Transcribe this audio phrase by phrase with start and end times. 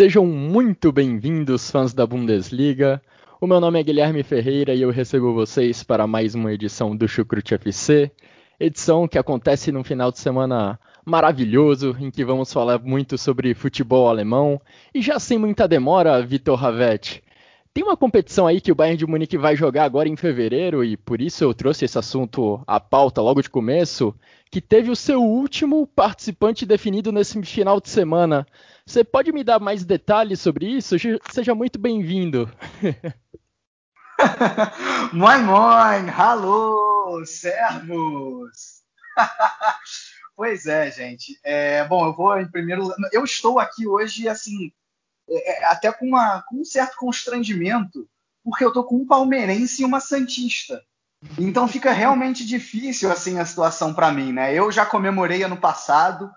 [0.00, 3.02] Sejam muito bem-vindos, fãs da Bundesliga.
[3.38, 7.06] O meu nome é Guilherme Ferreira e eu recebo vocês para mais uma edição do
[7.06, 8.10] Chucrute FC.
[8.58, 14.08] Edição que acontece num final de semana maravilhoso, em que vamos falar muito sobre futebol
[14.08, 14.58] alemão.
[14.94, 17.22] E já sem muita demora, Vitor Ravetti,
[17.72, 20.96] tem uma competição aí que o Bayern de Munique vai jogar agora em fevereiro, e
[20.96, 24.12] por isso eu trouxe esse assunto à pauta logo de começo,
[24.50, 28.44] que teve o seu último participante definido nesse final de semana.
[28.90, 30.96] Você pode me dar mais detalhes sobre isso?
[31.30, 32.50] Seja muito bem-vindo.
[35.12, 38.82] moin, moin, alô, servos.
[40.34, 41.38] pois é, gente.
[41.44, 42.92] É, bom, eu vou em primeiro.
[43.12, 44.72] Eu estou aqui hoje, assim,
[45.28, 48.08] é, é, até com, uma, com um certo constrangimento,
[48.42, 50.82] porque eu tô com um palmeirense e uma santista.
[51.38, 54.52] Então fica realmente difícil assim a situação para mim, né?
[54.52, 56.28] Eu já comemorei ano passado,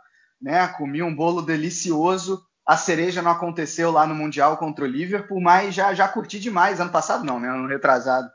[0.44, 0.68] né?
[0.68, 2.44] Comi um bolo delicioso.
[2.66, 6.80] A cereja não aconteceu lá no Mundial contra o Liverpool, mas já, já curti demais.
[6.80, 7.50] Ano passado não, né?
[7.50, 8.30] Ano retrasado.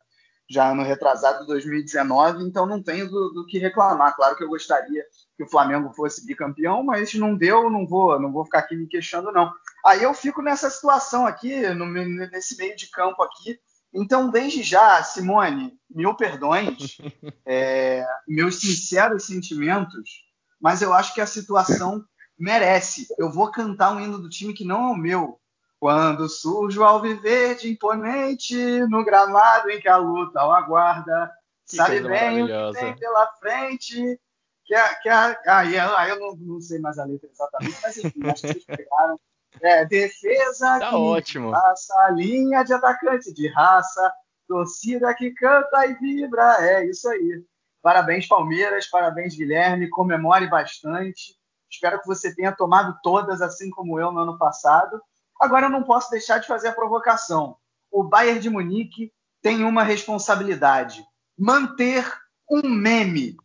[0.50, 4.16] Já ano retrasado 2019, então não tenho do, do, que reclamar.
[4.16, 5.04] Claro que eu gostaria
[5.36, 8.86] que o Flamengo fosse bicampeão, mas não deu, não vou, não vou ficar aqui me
[8.86, 9.52] queixando, não.
[9.84, 13.58] Aí eu fico nessa situação aqui, no, nesse meio de campo aqui.
[13.92, 16.96] Então, desde já, Simone, mil perdões,
[17.44, 20.27] é, meus sinceros sentimentos
[20.60, 22.04] mas eu acho que a situação
[22.38, 23.06] merece.
[23.18, 25.40] Eu vou cantar um hino do time que não é o meu.
[25.80, 28.56] Quando surge o alviverde imponente
[28.88, 31.30] no gramado em que a luta o aguarda,
[31.66, 34.20] que sabe bem o que tem pela frente.
[34.64, 38.20] Que a, que a, ah, eu, não, não, sei mais a letra exatamente, mas enfim,
[38.28, 39.18] acho que vocês pegaram.
[39.62, 41.50] É, defesa tá ótimo.
[41.50, 44.12] raça, linha de atacante de raça,
[44.46, 46.56] torcida que canta e vibra.
[46.60, 47.42] É isso aí.
[47.82, 49.88] Parabéns, Palmeiras, parabéns, Guilherme.
[49.88, 51.36] Comemore bastante.
[51.70, 55.00] Espero que você tenha tomado todas, assim como eu no ano passado.
[55.40, 57.56] Agora eu não posso deixar de fazer a provocação.
[57.90, 61.04] O Bayern de Munique tem uma responsabilidade:
[61.38, 62.04] manter
[62.50, 63.36] um meme.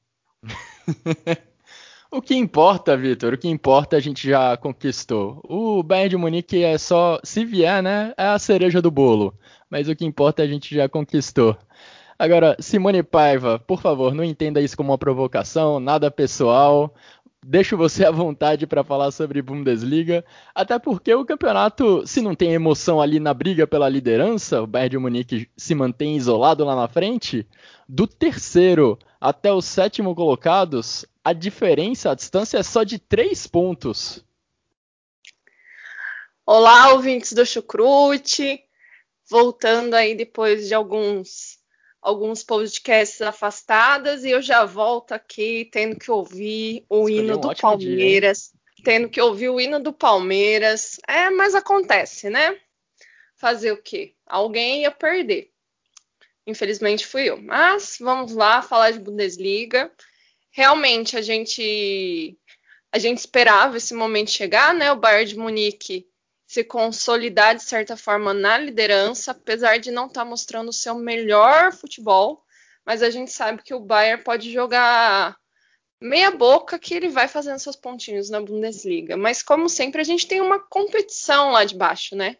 [2.10, 3.34] o que importa, Vitor?
[3.34, 5.42] O que importa a gente já conquistou.
[5.44, 8.14] O Bayern de Munique é só, se vier, né?
[8.18, 9.38] É a cereja do bolo.
[9.70, 11.58] Mas o que importa a gente já conquistou.
[12.18, 16.94] Agora, Simone Paiva, por favor, não entenda isso como uma provocação, nada pessoal.
[17.46, 20.24] Deixo você à vontade para falar sobre Bundesliga,
[20.56, 24.92] até porque o campeonato, se não tem emoção ali na briga pela liderança, o Bayern
[24.92, 27.46] de Munique se mantém isolado lá na frente,
[27.88, 34.24] do terceiro até os sétimo colocados, a diferença, a distância é só de três pontos.
[36.46, 38.62] Olá, ouvintes do Chucrute,
[39.30, 41.63] voltando aí depois de alguns
[42.04, 47.40] alguns podcasts afastadas e eu já volto aqui tendo que ouvir o Escolhi hino um
[47.40, 51.00] do Palmeiras, dia, tendo que ouvir o hino do Palmeiras.
[51.08, 52.60] É, mas acontece, né?
[53.38, 54.14] Fazer o quê?
[54.28, 55.50] Alguém ia perder.
[56.46, 57.42] Infelizmente fui eu.
[57.42, 59.90] Mas vamos lá falar de Bundesliga.
[60.52, 62.38] Realmente a gente
[62.92, 64.92] a gente esperava esse momento chegar, né?
[64.92, 66.08] O Bayern de Munique
[66.54, 70.94] se consolidar de certa forma na liderança, apesar de não estar tá mostrando o seu
[70.94, 72.46] melhor futebol,
[72.86, 75.36] mas a gente sabe que o Bayern pode jogar
[76.00, 79.18] meia boca que ele vai fazendo seus pontinhos na Bundesliga.
[79.18, 82.38] Mas como sempre a gente tem uma competição lá de baixo, né?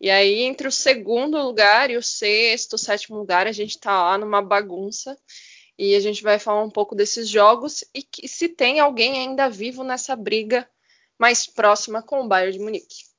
[0.00, 4.04] E aí entre o segundo lugar e o sexto, o sétimo lugar, a gente tá
[4.04, 5.18] lá numa bagunça.
[5.78, 9.50] E a gente vai falar um pouco desses jogos e que, se tem alguém ainda
[9.50, 10.66] vivo nessa briga
[11.18, 13.09] mais próxima com o Bayern de Munique.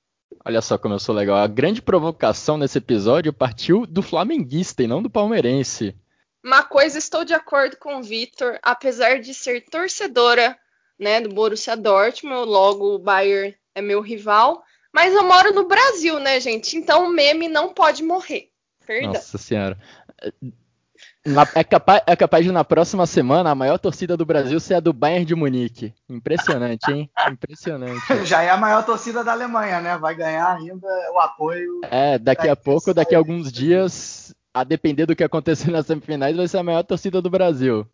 [0.43, 1.37] Olha só como eu sou legal.
[1.37, 5.95] A grande provocação nesse episódio partiu do flamenguista e não do palmeirense.
[6.43, 10.57] Uma coisa, estou de acordo com o Vitor, apesar de ser torcedora
[10.97, 16.19] né, do Borussia Dortmund, logo o Bayern é meu rival, mas eu moro no Brasil,
[16.19, 16.75] né, gente?
[16.75, 18.49] Então o meme não pode morrer.
[18.85, 19.13] Perdão.
[19.13, 19.77] Nossa senhora.
[21.25, 24.75] Na, é, capaz, é capaz de na próxima semana a maior torcida do Brasil ser
[24.75, 25.93] a do Bayern de Munique.
[26.09, 27.11] Impressionante, hein?
[27.29, 28.01] Impressionante.
[28.25, 29.97] Já é a maior torcida da Alemanha, né?
[29.99, 31.81] Vai ganhar ainda o apoio.
[31.83, 36.35] É, daqui a pouco, daqui a alguns dias, a depender do que acontecer nas semifinais,
[36.35, 37.85] vai ser a maior torcida do Brasil.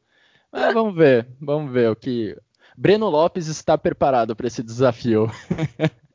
[0.49, 2.33] Mas vamos ver, vamos ver o que.
[2.77, 5.29] Breno Lopes está preparado para esse desafio.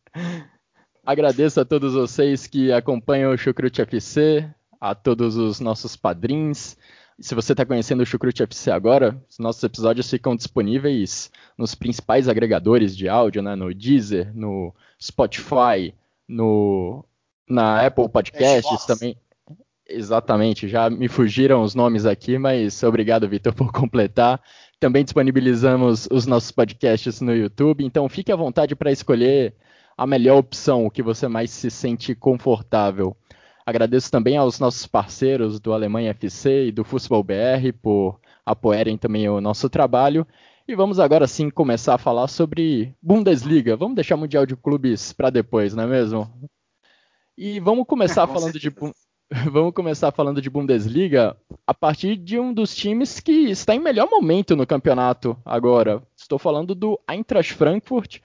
[1.04, 4.48] Agradeço a todos vocês que acompanham o Chucrute FC,
[4.80, 6.76] a todos os nossos padrinhos.
[7.20, 12.28] Se você está conhecendo o Chucrute FC agora, os nossos episódios ficam disponíveis nos principais
[12.28, 13.54] agregadores de áudio, né?
[13.54, 15.94] no Deezer, no Spotify,
[16.26, 17.04] no,
[17.48, 19.16] na Apple Podcasts também.
[19.88, 24.40] Exatamente, já me fugiram os nomes aqui, mas obrigado, Vitor, por completar.
[24.80, 29.54] Também disponibilizamos os nossos podcasts no YouTube, então fique à vontade para escolher
[29.96, 33.16] a melhor opção, o que você mais se sente confortável.
[33.64, 39.28] Agradeço também aos nossos parceiros do Alemanha FC e do Futebol BR por apoiarem também
[39.28, 40.26] o nosso trabalho.
[40.66, 43.76] E vamos agora sim começar a falar sobre Bundesliga.
[43.76, 46.28] Vamos deixar o Mundial de Clubes para depois, não é mesmo?
[47.36, 48.70] E vamos começar é, falando de
[49.50, 51.36] vamos começar falando de Bundesliga
[51.66, 56.02] a partir de um dos times que está em melhor momento no campeonato agora.
[56.16, 58.18] Estou falando do Eintracht Frankfurt,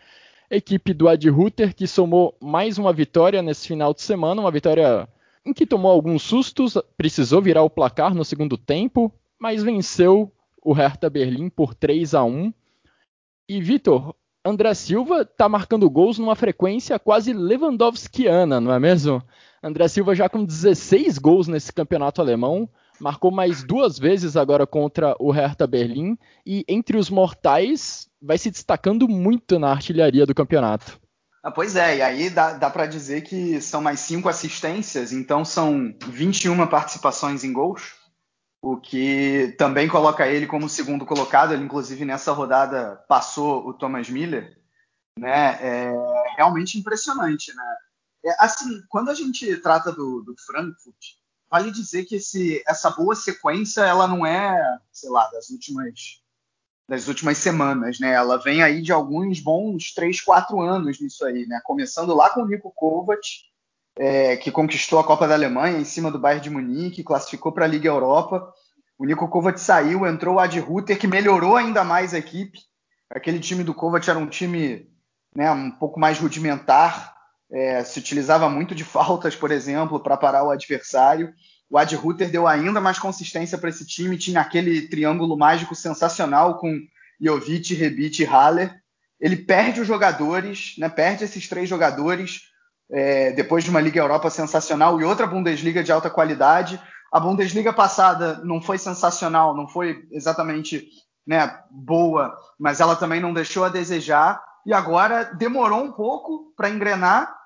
[0.49, 5.07] equipe do Ad Ruther, que somou mais uma vitória nesse final de semana, uma vitória
[5.47, 9.09] em que tomou alguns sustos, precisou virar o placar no segundo tempo,
[9.39, 10.29] mas venceu
[10.61, 12.53] o Hertha Berlim por 3 a 1.
[13.47, 14.13] E Vitor,
[14.43, 19.23] André Silva está marcando gols numa frequência quase Lewandowskiana, não é mesmo?
[19.63, 25.15] André Silva já com 16 gols nesse campeonato alemão, marcou mais duas vezes agora contra
[25.17, 30.99] o Hertha Berlim e entre os mortais vai se destacando muito na artilharia do campeonato.
[31.43, 35.45] Ah, pois é, e aí dá, dá para dizer que são mais cinco assistências, então
[35.45, 37.95] são 21 participações em gols,
[38.61, 41.53] o que também coloca ele como segundo colocado.
[41.53, 44.59] Ele, inclusive, nessa rodada passou o Thomas Miller,
[45.17, 45.57] né?
[45.61, 45.93] É
[46.35, 47.75] realmente impressionante, né?
[48.25, 50.97] É, assim, quando a gente trata do, do Frankfurt,
[51.49, 56.21] vale dizer que esse, essa boa sequência, ela não é, sei lá, das últimas
[56.87, 58.13] das últimas semanas, né?
[58.13, 61.59] Ela vem aí de alguns bons 3, 4 anos nisso aí, né?
[61.63, 63.19] Começando lá com o Nico Kovac,
[63.99, 67.65] é, que conquistou a Copa da Alemanha em cima do Bayern de Munique, classificou para
[67.65, 68.53] a Liga Europa.
[68.97, 72.59] O Nico Kovac saiu, entrou o Ad Ruther, que melhorou ainda mais a equipe.
[73.09, 74.89] Aquele time do Kovac era um time
[75.35, 77.15] né, um pouco mais rudimentar,
[77.51, 81.33] é, se utilizava muito de faltas, por exemplo, para parar o adversário.
[81.69, 86.57] O Ad Ruther deu ainda mais consistência para esse time, tinha aquele triângulo mágico sensacional
[86.57, 86.79] com
[87.19, 88.73] Jovic, Rebic e Haller.
[89.19, 92.43] Ele perde os jogadores, né, perde esses três jogadores
[92.89, 96.81] é, depois de uma Liga Europa sensacional e outra Bundesliga de alta qualidade.
[97.11, 100.87] A Bundesliga passada não foi sensacional, não foi exatamente
[101.25, 104.41] né, boa, mas ela também não deixou a desejar.
[104.65, 107.36] E agora demorou um pouco para engrenar,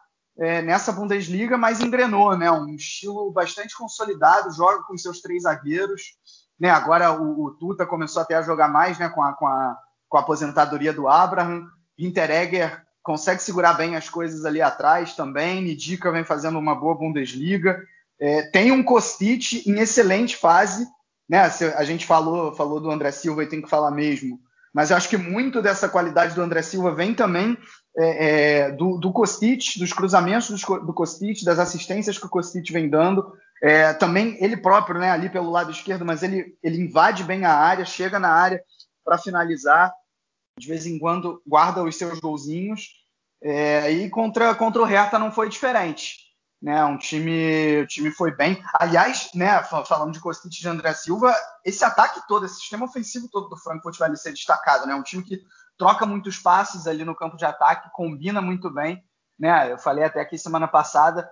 [0.42, 2.52] é, nessa Bundesliga, mas engrenou, né?
[2.52, 6.16] Um estilo bastante consolidado, joga com seus três zagueiros.
[6.60, 6.68] Né?
[6.68, 9.08] Agora o, o Tuta começou até a jogar mais né?
[9.10, 9.78] com, a, com, a,
[10.10, 11.68] com a aposentadoria do Abraham.
[11.96, 15.62] Hinteregger consegue segurar bem as coisas ali atrás também.
[15.62, 17.80] Nidica vem fazendo uma boa Bundesliga.
[18.20, 20.88] É, tem um Kostic em excelente fase.
[21.30, 21.40] Né?
[21.76, 24.40] A gente falou, falou do André Silva e tem que falar mesmo.
[24.74, 27.56] Mas eu acho que muito dessa qualidade do André Silva vem também
[27.98, 32.72] é, é, do, do Kostic, dos cruzamentos do, do Kostic, das assistências que o Kostic
[32.72, 33.34] vem dando.
[33.62, 37.54] É, também ele próprio, né, ali pelo lado esquerdo, mas ele, ele invade bem a
[37.54, 38.62] área, chega na área
[39.04, 39.94] para finalizar.
[40.58, 42.90] De vez em quando guarda os seus golzinhos.
[43.44, 46.18] É, e contra, contra o Hertha não foi diferente.
[46.62, 48.62] Né, um time, o time foi bem.
[48.76, 53.28] Aliás, né, falando de Kostic e de André Silva, esse ataque todo, esse sistema ofensivo
[53.32, 54.86] todo do Frankfurt vai ser destacado.
[54.86, 55.42] Né, um time que
[55.78, 59.04] troca muitos passes ali no campo de ataque, combina muito bem.
[59.40, 59.72] Né?
[59.72, 61.30] Eu falei até aqui semana passada,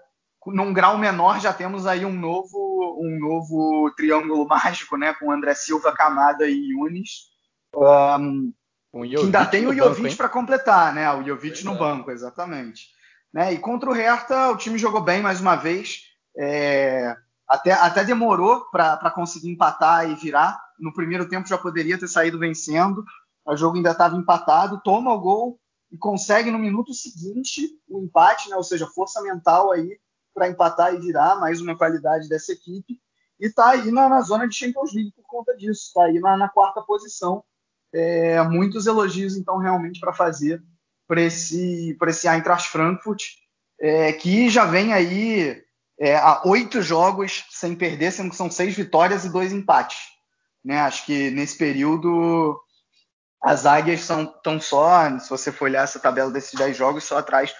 [0.47, 5.13] num grau menor já temos aí um novo, um novo triângulo mágico, né?
[5.13, 7.29] Com André Silva, Camada e Yunis.
[7.75, 8.53] Um,
[8.93, 11.11] ainda tem o Jovic para completar, né?
[11.13, 12.87] O Jovic no banco, exatamente.
[13.33, 13.53] Né?
[13.53, 16.03] E contra o Hertha, o time jogou bem mais uma vez.
[16.37, 17.15] É,
[17.47, 20.59] até, até demorou para conseguir empatar e virar.
[20.79, 23.03] No primeiro tempo já poderia ter saído vencendo,
[23.53, 25.59] o jogo ainda estava empatado, toma o gol
[25.91, 28.55] e consegue no minuto seguinte o empate, né?
[28.55, 29.99] ou seja, força mental aí
[30.33, 32.99] para empatar e virar, mais uma qualidade dessa equipe.
[33.39, 36.37] E está aí na, na, zona de Champions League por conta disso, está aí na,
[36.37, 37.43] na, quarta posição.
[37.91, 40.63] É, muitos elogios, então, realmente para fazer
[41.07, 43.23] para esse, esse Eintracht Frankfurt,
[43.81, 45.59] é, que já vem aí
[45.99, 49.97] é, há oito jogos sem perder, sendo que são seis vitórias e dois empates.
[50.63, 50.79] Né?
[50.79, 52.61] Acho que nesse período
[53.41, 57.17] as águias são tão só, se você for olhar essa tabela desses 10 jogos, só
[57.17, 57.53] atrás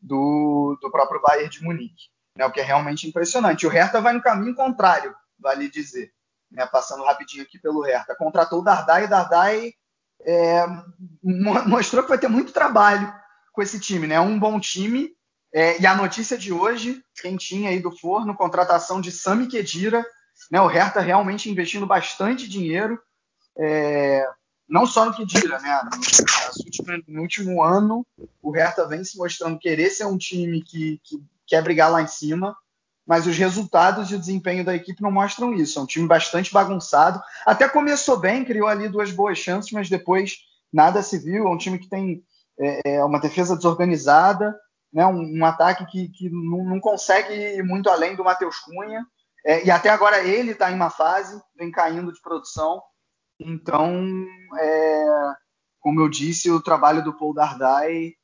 [0.00, 3.66] do, do próprio Bayern de Munique, né, o que é realmente impressionante.
[3.66, 5.14] O Hertha vai no caminho contrário
[5.44, 6.12] vale dizer.
[6.50, 8.14] Né, passando rapidinho aqui pelo Hertha.
[8.14, 9.72] Contratou o Dardai, e Dardai
[10.24, 10.64] é,
[11.22, 13.12] mostrou que vai ter muito trabalho
[13.52, 14.20] com esse time, né?
[14.20, 15.10] Um bom time.
[15.52, 20.04] É, e a notícia de hoje, quentinha aí do forno, contratação de Sami Khedira,
[20.50, 20.60] né?
[20.60, 23.00] O Hertha realmente investindo bastante dinheiro,
[23.58, 24.28] é,
[24.68, 25.80] não só no Khedira, né?
[26.86, 28.06] No, no, último ano,
[28.42, 32.06] o Hertha vem se mostrando querer ser um time que, que quer brigar lá em
[32.06, 32.56] cima,
[33.06, 35.78] mas os resultados e o desempenho da equipe não mostram isso.
[35.78, 37.22] É um time bastante bagunçado.
[37.44, 40.38] Até começou bem, criou ali duas boas chances, mas depois
[40.72, 41.46] nada se viu.
[41.46, 42.24] É um time que tem
[42.58, 44.58] é, é uma defesa desorganizada,
[44.92, 45.04] né?
[45.06, 49.04] um, um ataque que, que não, não, consegue ir muito além do Matheus Cunha.
[49.44, 52.82] É, e até agora ele está em uma fase, vem caindo de produção.
[53.40, 54.26] Então,
[54.58, 55.06] é,
[55.80, 58.14] como eu disse, o trabalho do Paul Dardai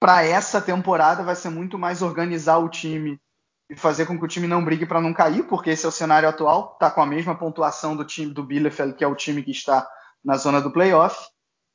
[0.00, 3.20] para essa temporada vai ser muito mais organizar o time
[3.68, 5.92] e fazer com que o time não brigue para não cair, porque esse é o
[5.92, 9.42] cenário atual, está com a mesma pontuação do time do Bielefeld, que é o time
[9.42, 9.86] que está
[10.24, 11.16] na zona do playoff.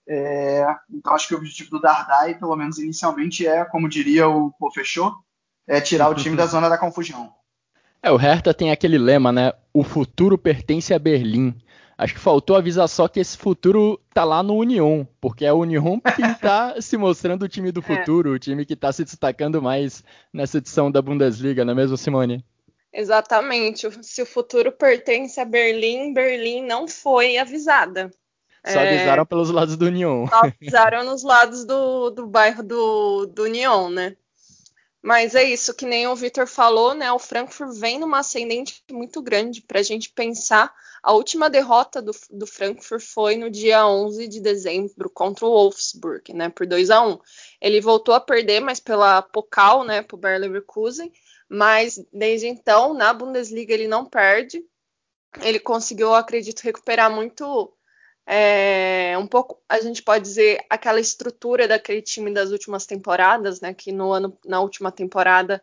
[0.08, 4.52] É, então acho que o objetivo do Dardai, pelo menos inicialmente, é, como diria o
[4.54, 5.14] Pô Fechou,
[5.68, 7.34] é tirar o time da zona da confusão.
[8.02, 9.54] É, o Hertha tem aquele lema, né?
[9.74, 11.56] O futuro pertence a Berlim.
[12.02, 15.60] Acho que faltou avisar só que esse futuro tá lá no Union, porque é o
[15.60, 17.84] Union que tá se mostrando o time do é.
[17.84, 18.36] futuro, é.
[18.36, 20.04] o time que tá se destacando mais
[20.34, 22.44] nessa edição da Bundesliga, não é mesmo, Simone?
[22.92, 23.88] Exatamente.
[24.04, 28.10] Se o futuro pertence a Berlim, Berlim não foi avisada.
[28.66, 28.96] Só é...
[28.96, 30.26] avisaram pelos lados do Union.
[30.26, 34.18] Só avisaram nos lados do, do bairro do, do Union, né?
[35.04, 37.12] Mas é isso, que nem o Vitor falou, né?
[37.12, 40.74] O Frankfurt vem numa ascendente muito grande para a gente pensar.
[41.04, 46.32] A última derrota do, do, Frankfurt foi no dia 11 de dezembro contra o Wolfsburg,
[46.34, 46.50] né?
[46.50, 47.20] Por 2 a 1
[47.60, 50.04] Ele voltou a perder, mas pela Pokal, né?
[50.04, 51.12] Para o Bayer Leverkusen.
[51.50, 54.64] Mas desde então, na Bundesliga, ele não perde.
[55.42, 57.74] Ele conseguiu, acredito, recuperar muito
[58.26, 63.74] é, um pouco, a gente pode dizer, aquela estrutura daquele time das últimas temporadas, né?
[63.74, 65.62] Que no ano, na última temporada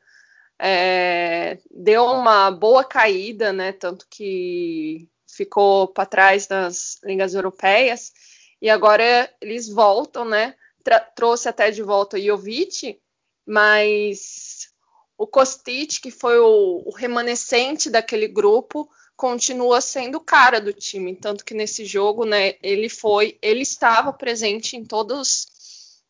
[0.58, 3.72] é, deu uma boa caída, né?
[3.72, 8.12] Tanto que ficou para trás nas ligas europeias
[8.60, 10.56] e agora eles voltam, né?
[10.82, 13.00] Tra trouxe até de volta o Jovic,
[13.46, 14.68] mas
[15.16, 21.14] o Kostic, que foi o, o remanescente daquele grupo, continua sendo o cara do time,
[21.14, 25.46] tanto que nesse jogo, né, ele foi, ele estava presente em todos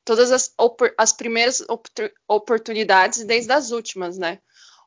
[0.04, 0.54] todas as,
[0.96, 1.62] as primeiras
[2.26, 4.38] oportunidades desde as últimas, né?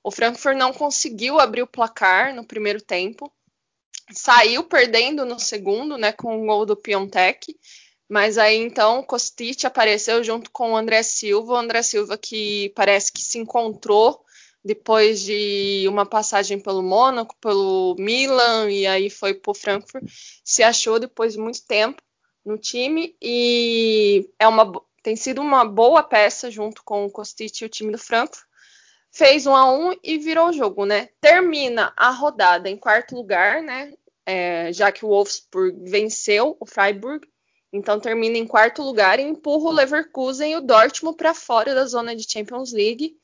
[0.03, 3.31] O Frankfurt não conseguiu abrir o placar no primeiro tempo,
[4.13, 7.56] saiu perdendo no segundo, né, com o gol do Piontek,
[8.10, 13.12] mas aí então Kostic apareceu junto com o André Silva, o André Silva que parece
[13.12, 14.24] que se encontrou
[14.63, 20.03] depois de uma passagem pelo Mônaco, pelo Milan e aí foi para o Frankfurt,
[20.44, 22.01] se achou depois de muito tempo
[22.46, 27.65] no time e é uma, tem sido uma boa peça junto com o Kostic e
[27.65, 28.46] o time do Frankfurt.
[29.13, 31.10] Fez um a um e virou o jogo, né?
[31.20, 33.94] Termina a rodada em quarto lugar, né?
[34.25, 37.27] É, já que o Wolfsburg venceu o Freiburg,
[37.73, 41.85] então termina em quarto lugar e empurra o Leverkusen e o Dortmund para fora da
[41.85, 43.15] zona de Champions League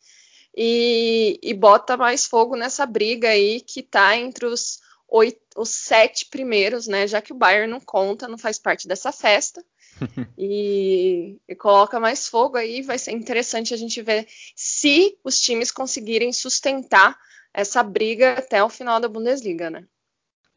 [0.55, 6.25] e, e bota mais fogo nessa briga aí que está entre os, oito, os sete
[6.25, 7.07] primeiros, né?
[7.07, 9.63] Já que o Bayern não conta, não faz parte dessa festa.
[10.37, 12.81] e, e, coloca mais fogo aí.
[12.81, 17.17] Vai ser interessante a gente ver se os times conseguirem sustentar
[17.53, 19.85] essa briga até o final da Bundesliga, né?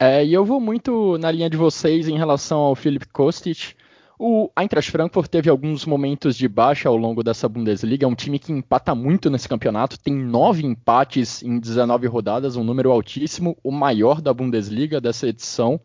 [0.03, 3.75] É, e eu vou muito na linha de vocês em relação ao Philip Kostic.
[4.19, 8.07] O Eintracht Frankfurt teve alguns momentos de baixa ao longo dessa Bundesliga.
[8.07, 10.01] É um time que empata muito nesse campeonato.
[10.01, 15.79] Tem nove empates em 19 rodadas, um número altíssimo, o maior da Bundesliga dessa edição.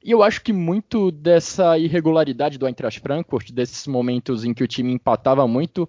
[0.00, 4.68] E eu acho que muito dessa irregularidade do Eintracht Frankfurt, desses momentos em que o
[4.68, 5.88] time empatava muito,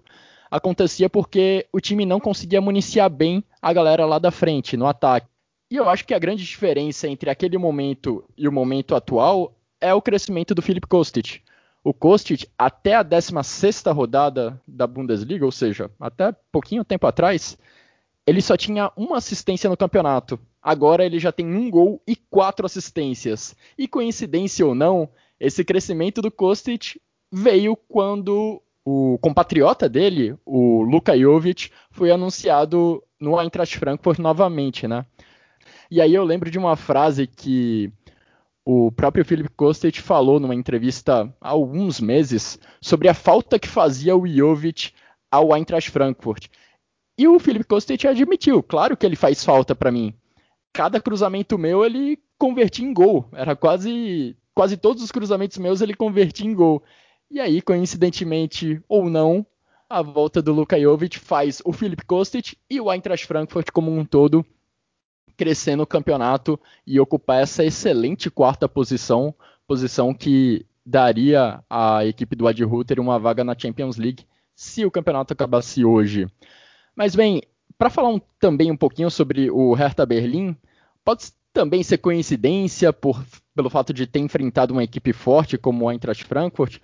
[0.50, 5.31] acontecia porque o time não conseguia municiar bem a galera lá da frente, no ataque.
[5.72, 9.94] E eu acho que a grande diferença entre aquele momento e o momento atual é
[9.94, 11.40] o crescimento do Philip Kostic.
[11.82, 17.56] O Kostic, até a 16 rodada da Bundesliga, ou seja, até pouquinho tempo atrás,
[18.26, 20.38] ele só tinha uma assistência no campeonato.
[20.62, 23.56] Agora ele já tem um gol e quatro assistências.
[23.78, 25.08] E coincidência ou não,
[25.40, 27.00] esse crescimento do Kostic
[27.32, 35.06] veio quando o compatriota dele, o Luka Jovic, foi anunciado no Eintracht Frankfurt novamente, né?
[35.92, 37.92] E aí eu lembro de uma frase que
[38.64, 44.16] o próprio Philip Kostic falou numa entrevista há alguns meses sobre a falta que fazia
[44.16, 44.94] o Jovic
[45.30, 46.46] ao Eintracht Frankfurt.
[47.18, 50.14] E o Philip Kostic admitiu, claro que ele faz falta para mim.
[50.72, 53.28] cada cruzamento meu ele convertia em gol.
[53.30, 56.82] Era quase quase todos os cruzamentos meus ele convertia em gol.
[57.30, 59.44] E aí, coincidentemente ou não,
[59.90, 64.06] a volta do Luka Jovic faz o Filip Kostic e o Eintracht Frankfurt como um
[64.06, 64.42] todo
[65.36, 69.34] crescer no campeonato e ocupar essa excelente quarta posição,
[69.66, 74.90] posição que daria à equipe do Adi Ruther uma vaga na Champions League se o
[74.90, 76.26] campeonato acabasse hoje.
[76.94, 77.42] Mas bem,
[77.78, 80.56] para falar um, também um pouquinho sobre o Hertha Berlim,
[81.04, 83.24] pode também ser coincidência por,
[83.54, 86.78] pelo fato de ter enfrentado uma equipe forte como o Eintracht Frankfurt,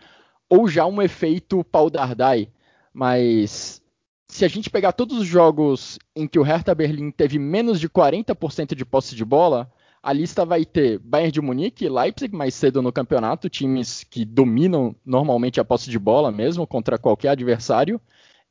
[0.49, 2.49] ou já um efeito pau Dardai.
[2.93, 3.83] Mas
[4.29, 7.89] se a gente pegar todos os jogos em que o Hertha Berlim teve menos de
[7.89, 12.55] 40% de posse de bola, a lista vai ter Bayern de Munique e Leipzig mais
[12.55, 18.01] cedo no campeonato, times que dominam normalmente a posse de bola mesmo contra qualquer adversário,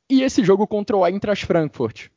[0.09, 2.09] e esse jogo contra o Eintracht Frankfurt.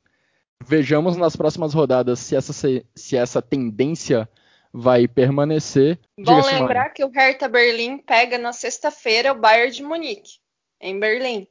[0.64, 4.29] Vejamos nas próximas rodadas se essa, se essa tendência
[4.73, 5.99] vai permanecer.
[6.19, 10.38] Bom lembrar que o Hertha Berlim pega na sexta-feira o Bayern de Munique,
[10.81, 11.47] em Berlim.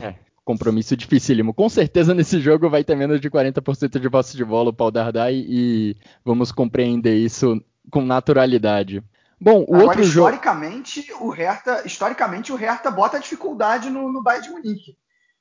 [0.00, 1.54] É, compromisso dificílimo.
[1.54, 4.90] Com certeza nesse jogo vai ter menos de 40% de posse de bola o Paul
[4.90, 9.02] Dardai e vamos compreender isso com naturalidade.
[9.40, 11.26] Bom, o Agora, outro historicamente, jogo...
[11.26, 14.96] o Hertha, historicamente o Hertha bota dificuldade no, no Bayern de Munique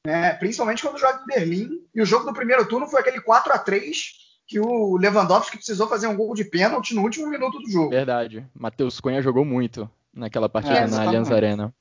[0.06, 0.34] né?
[0.34, 1.70] principalmente quando joga em Berlim.
[1.94, 5.88] E o jogo do primeiro turno foi aquele 4 a 3 que o Lewandowski precisou
[5.88, 7.90] fazer um gol de pênalti no último minuto do jogo.
[7.90, 8.46] Verdade.
[8.54, 11.74] Matheus Cunha jogou muito naquela partida é, na Allianz Arena.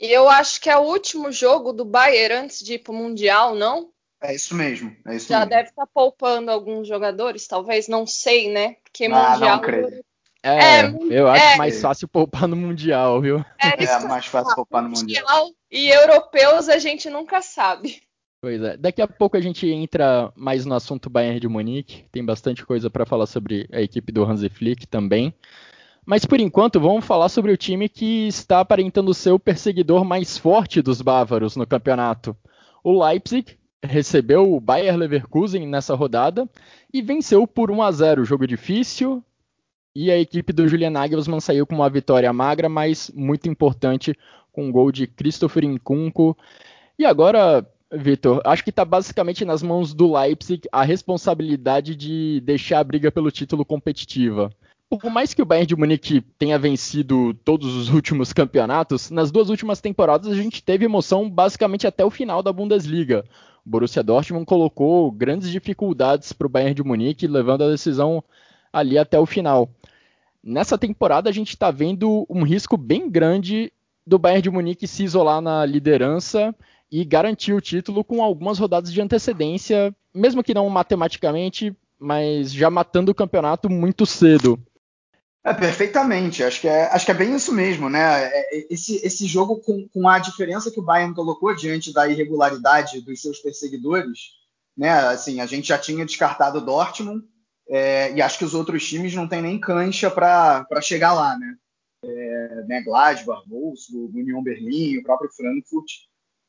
[0.00, 3.54] E eu acho que é o último jogo do Bayern antes de ir pro Mundial,
[3.54, 3.90] não?
[4.22, 4.96] É isso mesmo.
[5.06, 5.50] É isso Já mesmo.
[5.50, 8.76] deve estar tá poupando alguns jogadores, talvez, não sei, né?
[8.82, 9.56] Porque ah, Mundial.
[9.56, 10.04] Não creio.
[10.42, 13.44] É, é, eu acho é, mais fácil poupar no Mundial, viu?
[13.62, 15.50] É, é mais fácil poupar no Mundial.
[15.70, 18.02] E europeus a gente nunca sabe.
[18.40, 18.76] Pois é.
[18.78, 22.06] Daqui a pouco a gente entra mais no assunto Bayern de Munique.
[22.10, 25.34] Tem bastante coisa para falar sobre a equipe do Hansi Flick também.
[26.10, 30.36] Mas por enquanto, vamos falar sobre o time que está aparentando ser o perseguidor mais
[30.36, 32.36] forte dos bávaros no campeonato.
[32.82, 36.50] O Leipzig recebeu o Bayer Leverkusen nessa rodada
[36.92, 38.24] e venceu por 1 a 0.
[38.24, 39.22] Jogo difícil,
[39.94, 44.12] e a equipe do Julian Nagelsmann saiu com uma vitória magra, mas muito importante,
[44.50, 46.36] com um gol de Christopher Nkunku.
[46.98, 52.80] E agora, Vitor, acho que está basicamente nas mãos do Leipzig a responsabilidade de deixar
[52.80, 54.50] a briga pelo título competitiva.
[54.90, 59.48] Por mais que o Bayern de Munique tenha vencido todos os últimos campeonatos, nas duas
[59.48, 63.24] últimas temporadas a gente teve emoção basicamente até o final da Bundesliga.
[63.64, 68.20] O Borussia Dortmund colocou grandes dificuldades para o Bayern de Munique, levando a decisão
[68.72, 69.70] ali até o final.
[70.42, 73.72] Nessa temporada a gente está vendo um risco bem grande
[74.04, 76.52] do Bayern de Munique se isolar na liderança
[76.90, 82.68] e garantir o título com algumas rodadas de antecedência, mesmo que não matematicamente, mas já
[82.68, 84.58] matando o campeonato muito cedo.
[85.42, 88.24] É, perfeitamente, acho que é, acho que é bem isso mesmo, né?
[88.24, 92.06] É, é, esse, esse jogo com, com a diferença que o Bayern colocou diante da
[92.06, 94.32] irregularidade dos seus perseguidores,
[94.76, 94.90] né?
[94.90, 97.24] Assim, a gente já tinha descartado o Dortmund,
[97.70, 101.56] é, e acho que os outros times não têm nem cancha para chegar lá, né?
[102.04, 105.90] É, né Gladbach, Wolfsburg, União Berlim, o próprio Frankfurt,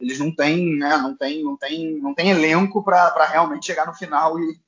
[0.01, 3.93] eles não têm, né, não têm, não têm, não têm elenco para realmente chegar no
[3.93, 4.59] final e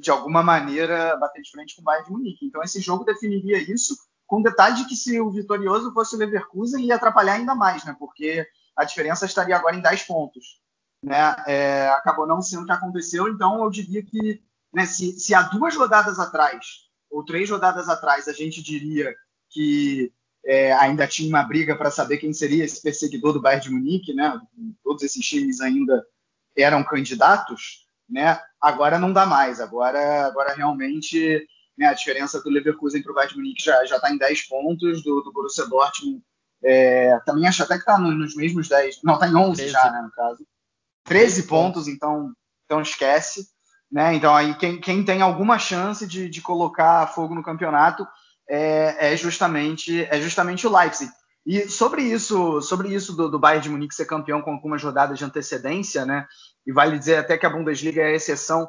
[0.00, 2.46] de alguma maneira bater de frente com o Bayern de Munique.
[2.46, 6.84] Então esse jogo definiria isso, com detalhe de que se o vitorioso fosse o Leverkusen
[6.84, 7.94] ia atrapalhar ainda mais, né?
[7.98, 10.60] Porque a diferença estaria agora em 10 pontos,
[11.04, 11.36] né?
[11.46, 15.42] É, acabou não sendo o que aconteceu, então eu diria que né, se, se há
[15.42, 19.14] duas rodadas atrás, ou três rodadas atrás, a gente diria
[19.50, 20.12] que
[20.44, 24.14] é, ainda tinha uma briga para saber quem seria esse perseguidor do Bayern de Munique,
[24.14, 24.40] né?
[24.82, 26.04] Todos esses times ainda
[26.56, 28.40] eram candidatos, né?
[28.60, 29.60] Agora não dá mais.
[29.60, 31.46] Agora, agora realmente
[31.78, 35.02] né, a diferença do Leverkusen para o Bayern de Munique já está em 10 pontos,
[35.02, 36.22] do, do Borussia Dortmund
[36.62, 39.00] é, também acho até que está nos mesmos 10.
[39.02, 39.72] Não, está em 11 13.
[39.72, 40.46] já, né, no caso.
[41.04, 42.32] 13 pontos, então,
[42.64, 43.48] então esquece.
[43.90, 44.14] Né?
[44.14, 48.06] Então, aí quem, quem, tem alguma chance de, de colocar fogo no campeonato
[48.48, 51.10] é, é, justamente, é justamente o Leipzig.
[51.46, 55.18] E sobre isso, sobre isso do, do Bayern de Munique ser campeão com algumas rodadas
[55.18, 56.26] de antecedência, né?
[56.66, 58.68] E vale dizer até que a Bundesliga é a exceção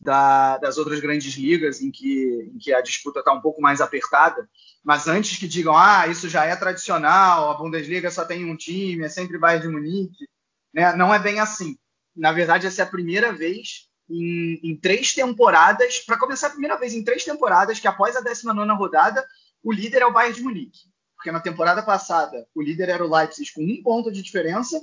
[0.00, 3.80] da, das outras grandes ligas em que, em que a disputa está um pouco mais
[3.80, 4.48] apertada.
[4.82, 9.04] Mas antes que digam, ah, isso já é tradicional, a Bundesliga só tem um time,
[9.04, 10.28] é sempre Bayern de Munique,
[10.72, 10.94] né?
[10.96, 11.76] Não é bem assim.
[12.14, 16.76] Na verdade, essa é a primeira vez em, em três temporadas, para começar a primeira
[16.76, 19.26] vez em três temporadas, que após a 19 rodada,
[19.62, 20.91] o líder é o Bayern de Munique.
[21.22, 24.80] Porque na temporada passada, o líder era o Leipzig com um ponto de diferença,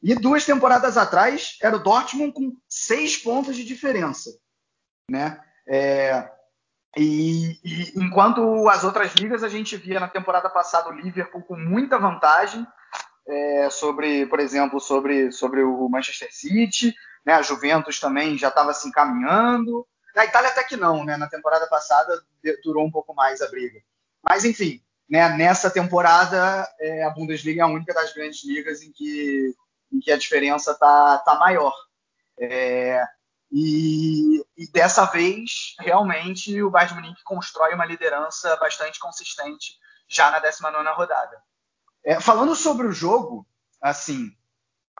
[0.00, 4.30] e duas temporadas atrás era o Dortmund com seis pontos de diferença.
[5.10, 5.42] Né?
[5.66, 6.30] É,
[6.96, 11.56] E, e, enquanto as outras ligas a gente via na temporada passada o Liverpool com
[11.56, 12.66] muita vantagem
[13.26, 17.34] é, sobre, por exemplo, sobre, sobre o Manchester City, né?
[17.34, 19.86] A Juventus também já estava se encaminhando.
[20.14, 21.16] Na Itália até que não, né?
[21.16, 22.20] Na temporada passada
[22.64, 23.80] durou um pouco mais a briga.
[24.22, 25.28] Mas enfim, né?
[25.36, 29.52] Nessa temporada é, a Bundesliga é a única das grandes ligas em que,
[29.92, 31.74] em que a diferença tá, tá maior.
[32.38, 33.04] É,
[33.50, 39.76] e, e, dessa vez, realmente, o Bayern Munique constrói uma liderança bastante consistente
[40.08, 41.42] já na 19 rodada.
[42.04, 43.44] É, falando sobre o jogo,
[43.82, 44.32] assim,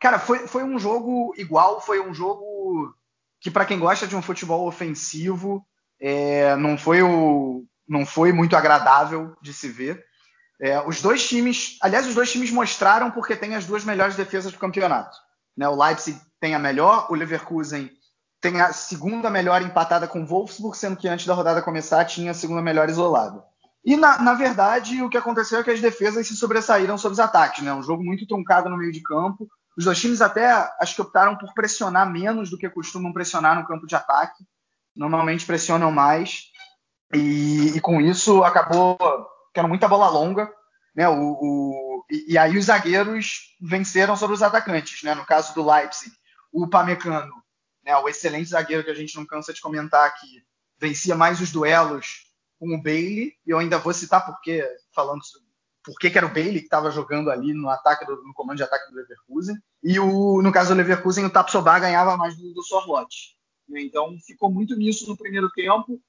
[0.01, 2.93] cara, foi, foi um jogo igual, foi um jogo
[3.41, 5.65] que, para quem gosta de um futebol ofensivo,
[6.01, 10.05] é, não, foi o, não foi muito agradável de se ver.
[10.61, 14.53] É, os dois times, aliás, os dois times mostraram porque tem as duas melhores defesas
[14.53, 15.17] do campeonato.
[15.57, 15.69] Né?
[15.69, 17.91] O Leipzig tem a melhor, o Leverkusen
[18.41, 22.31] tem a segunda melhor empatada com o Wolfsburg, sendo que antes da rodada começar tinha
[22.31, 23.43] a segunda melhor isolada.
[23.85, 27.21] E na, na, verdade, o que aconteceu é que as defesas se sobressaíram sobre os
[27.21, 27.75] ataques, né?
[27.75, 29.49] Um jogo muito truncado no meio de campo.
[29.77, 30.49] Os dois times até
[30.81, 34.45] acho que optaram por pressionar menos do que costumam pressionar no campo de ataque.
[34.95, 36.50] Normalmente pressionam mais.
[37.15, 38.97] E, e com isso acabou
[39.53, 40.51] tendo muita bola longa,
[40.95, 41.09] né?
[41.09, 45.15] O, o e, e, aí os zagueiros venceram sobre os atacantes, né?
[45.15, 46.13] No caso do Leipzig,
[46.53, 47.41] o Pamecano
[47.85, 50.45] né, o excelente zagueiro que a gente não cansa de comentar aqui,
[50.79, 52.27] vencia mais os duelos
[52.59, 54.63] com o Bailey, e eu ainda vou citar porque,
[54.95, 55.21] falando
[55.83, 58.63] por que era o Bailey que estava jogando ali no ataque do, no comando de
[58.63, 59.57] ataque do Leverkusen.
[59.83, 63.35] E o, no caso do Leverkusen, o Tapsobá ganhava mais do, do Sorlote.
[63.67, 63.81] Né?
[63.83, 66.01] Então ficou muito nisso no primeiro tempo.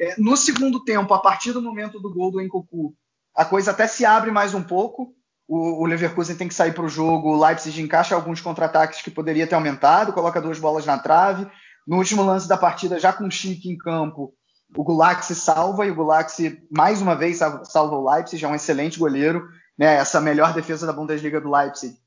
[0.00, 2.94] É, no segundo tempo, a partir do momento do gol do Encocu,
[3.36, 5.14] a coisa até se abre mais um pouco
[5.50, 9.10] o, o Leverkusen tem que sair para o jogo, o Leipzig encaixa alguns contra-ataques que
[9.10, 11.44] poderia ter aumentado, coloca duas bolas na trave.
[11.84, 14.32] No último lance da partida, já com o Chique em campo,
[14.76, 16.30] o Gulak se salva e o Gulak
[16.70, 19.96] mais uma vez salva o Leipzig, é um excelente goleiro, né?
[19.96, 21.98] Essa melhor defesa da Bundesliga do Leipzig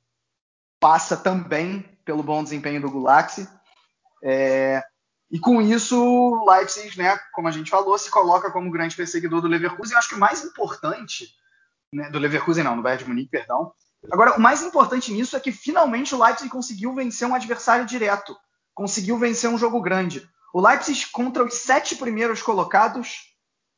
[0.79, 3.45] passa também pelo bom desempenho do Gulak.
[4.23, 4.81] É,
[5.31, 9.41] e com isso, o Leipzig, né, como a gente falou, se coloca como grande perseguidor
[9.41, 9.93] do Leverkusen.
[9.93, 11.27] Eu acho que o mais importante
[11.91, 13.73] né, do Leverkusen não, do Bayern de Munique, perdão.
[14.11, 18.35] Agora, o mais importante nisso é que finalmente o Leipzig conseguiu vencer um adversário direto,
[18.73, 20.27] conseguiu vencer um jogo grande.
[20.53, 23.33] O Leipzig contra os sete primeiros colocados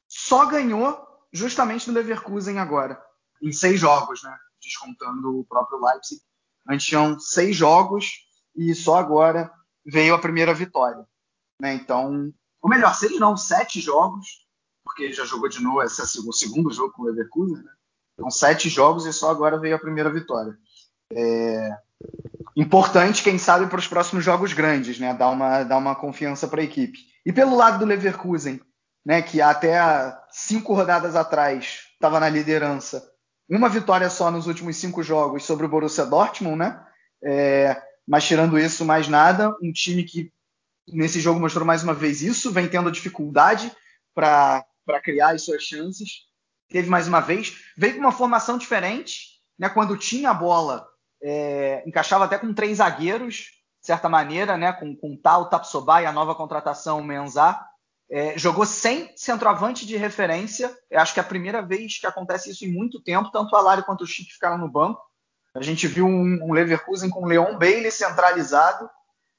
[0.08, 3.02] só ganhou justamente no Leverkusen agora,
[3.42, 4.36] em seis jogos, né?
[4.62, 6.22] Descontando o próprio Leipzig.
[6.68, 8.14] Antes tinham seis jogos
[8.56, 9.52] e só agora
[9.86, 11.06] veio a primeira vitória.
[11.62, 11.74] Né?
[11.74, 14.46] Então, ou melhor, seis não, sete jogos,
[14.84, 17.72] porque já jogou de novo, esse é o segundo jogo com o Leverkusen, né?
[18.20, 20.58] São sete jogos e só agora veio a primeira vitória.
[21.12, 21.78] É...
[22.56, 25.14] Importante, quem sabe, para os próximos jogos grandes, né?
[25.14, 26.98] Dar uma, dar uma confiança para a equipe.
[27.26, 28.62] E pelo lado do Leverkusen,
[29.06, 29.22] né?
[29.22, 29.78] Que até
[30.32, 33.06] cinco rodadas atrás estava na liderança.
[33.50, 36.84] Uma vitória só nos últimos cinco jogos sobre o Borussia Dortmund, né?
[37.24, 37.82] É...
[38.08, 39.54] Mas tirando isso, mais nada.
[39.62, 40.32] Um time que
[40.88, 43.72] nesse jogo mostrou mais uma vez isso, vem tendo dificuldade
[44.14, 44.66] para
[45.04, 46.26] criar as suas chances
[46.70, 49.70] teve mais uma vez, veio com uma formação diferente, né?
[49.70, 50.86] Quando tinha a bola,
[51.22, 53.36] é, encaixava até com três zagueiros,
[53.80, 54.74] de certa maneira, né?
[54.74, 57.66] Com, com Tal, Tapsoba e a nova contratação Menzá.
[58.10, 60.76] É, jogou sem centroavante de referência.
[60.92, 63.32] Eu acho que é a primeira vez que acontece isso em muito tempo.
[63.32, 65.02] Tanto o Alário quanto o Chico ficaram no banco.
[65.56, 68.90] A gente viu um, um Leverkusen com o Leon Bailey centralizado.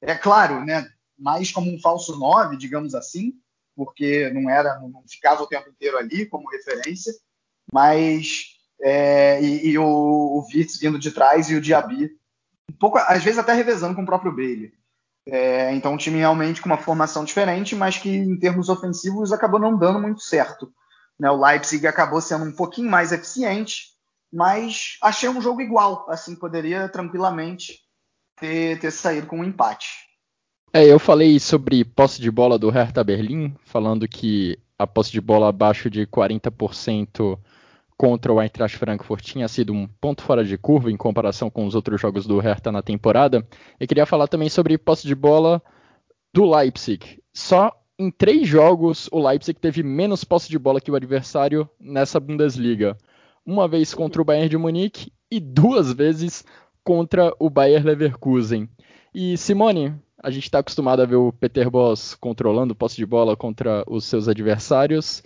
[0.00, 0.88] É claro, né?
[1.18, 3.34] Mais como um falso 9, digamos assim,
[3.74, 7.12] porque não era, não ficava o tempo inteiro ali como referência,
[7.72, 10.46] mas é, e, e, o, o
[10.80, 12.10] vindo de trás e o Diaby,
[12.70, 14.72] um pouco, às vezes até revezando com o próprio Bailey.
[15.28, 19.58] É, então um time realmente com uma formação diferente, mas que em termos ofensivos acabou
[19.58, 20.72] não dando muito certo.
[21.18, 21.30] Né?
[21.30, 23.94] O Leipzig acabou sendo um pouquinho mais eficiente,
[24.32, 27.80] mas achei um jogo igual, assim poderia tranquilamente
[28.36, 30.05] ter, ter saído com um empate.
[30.72, 35.20] É, eu falei sobre posse de bola do Hertha Berlim, falando que a posse de
[35.20, 37.38] bola abaixo de 40%
[37.96, 41.74] contra o Eintracht Frankfurt tinha sido um ponto fora de curva em comparação com os
[41.74, 43.46] outros jogos do Hertha na temporada.
[43.80, 45.62] Eu queria falar também sobre posse de bola
[46.32, 47.22] do Leipzig.
[47.32, 52.20] Só em três jogos o Leipzig teve menos posse de bola que o adversário nessa
[52.20, 52.98] Bundesliga.
[53.46, 56.44] Uma vez contra o Bayern de Munique e duas vezes
[56.84, 58.68] contra o Bayer Leverkusen.
[59.14, 63.06] E Simone, a gente está acostumado a ver o Peter Boss controlando o posse de
[63.06, 65.22] bola contra os seus adversários.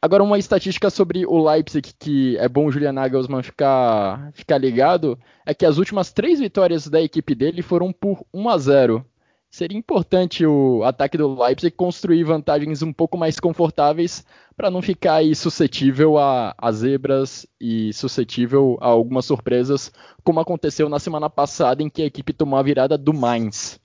[0.00, 5.18] Agora, uma estatística sobre o Leipzig que é bom o Julian Nagelsmann ficar, ficar ligado
[5.46, 9.06] é que as últimas três vitórias da equipe dele foram por 1 a 0
[9.54, 15.14] seria importante o ataque do Leipzig construir vantagens um pouco mais confortáveis para não ficar
[15.14, 19.92] aí suscetível a, a, zebras e suscetível a algumas surpresas,
[20.24, 23.80] como aconteceu na semana passada em que a equipe tomou a virada do Mainz.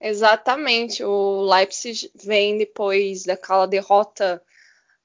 [0.00, 4.42] Exatamente, o Leipzig vem depois daquela derrota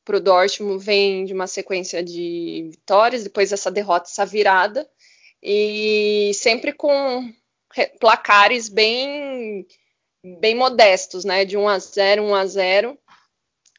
[0.05, 4.89] para o Dortmund, vem de uma sequência de vitórias, depois dessa derrota, essa virada,
[5.43, 7.29] e sempre com
[7.99, 9.67] placares bem
[10.39, 12.97] bem modestos, né, de 1 a 0, 1 a 0.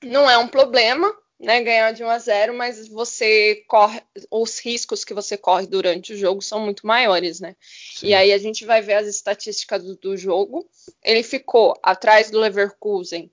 [0.03, 5.05] Não é um problema, né, ganhar de 1 a 0, mas você corre os riscos
[5.05, 7.55] que você corre durante o jogo são muito maiores, né?
[7.61, 8.09] Sim.
[8.09, 10.69] E aí a gente vai ver as estatísticas do, do jogo.
[11.03, 13.31] Ele ficou atrás do Leverkusen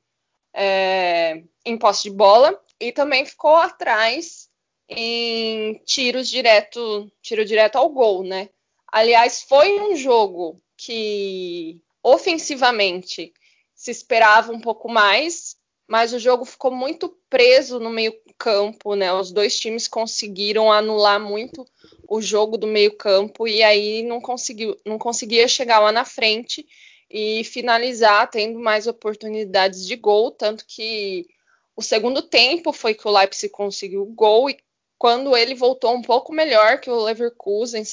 [0.54, 4.50] é, em posse de bola e também ficou atrás
[4.90, 8.50] em tiros direto, tiro direto ao gol, né?
[8.92, 13.34] Aliás, foi um jogo que ofensivamente
[13.74, 15.58] se esperava um pouco mais,
[15.94, 19.14] mas o jogo ficou muito preso no meio-campo, né?
[19.14, 21.64] Os dois times conseguiram anular muito
[22.10, 26.66] o jogo do meio-campo e aí não conseguiu, não conseguia chegar lá na frente
[27.12, 31.28] e finalizar tendo mais oportunidades de gol, tanto que
[31.76, 34.58] o segundo tempo foi que o Leipzig conseguiu o gol e
[34.98, 37.84] quando ele voltou um pouco melhor que o Leverkusen,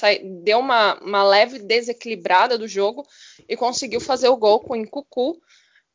[0.43, 3.07] deu uma, uma leve desequilibrada do jogo
[3.47, 5.39] e conseguiu fazer o gol com o Nkuku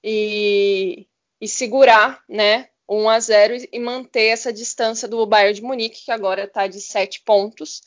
[0.04, 1.08] e,
[1.46, 6.12] e segurar, né, 1 a 0 e manter essa distância do Bayern de Munique, que
[6.12, 7.82] agora está de 7 pontos.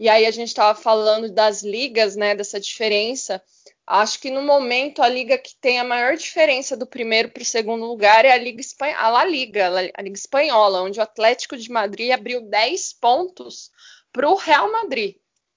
[0.00, 3.42] E aí a gente estava falando das ligas, né, dessa diferença.
[3.86, 7.44] Acho que no momento a liga que tem a maior diferença do primeiro para o
[7.44, 11.58] segundo lugar é a Liga Espanhola, a La Liga, a Liga Espanhola, onde o Atlético
[11.58, 13.70] de Madrid abriu 10 pontos
[14.10, 15.16] para o Real Madrid.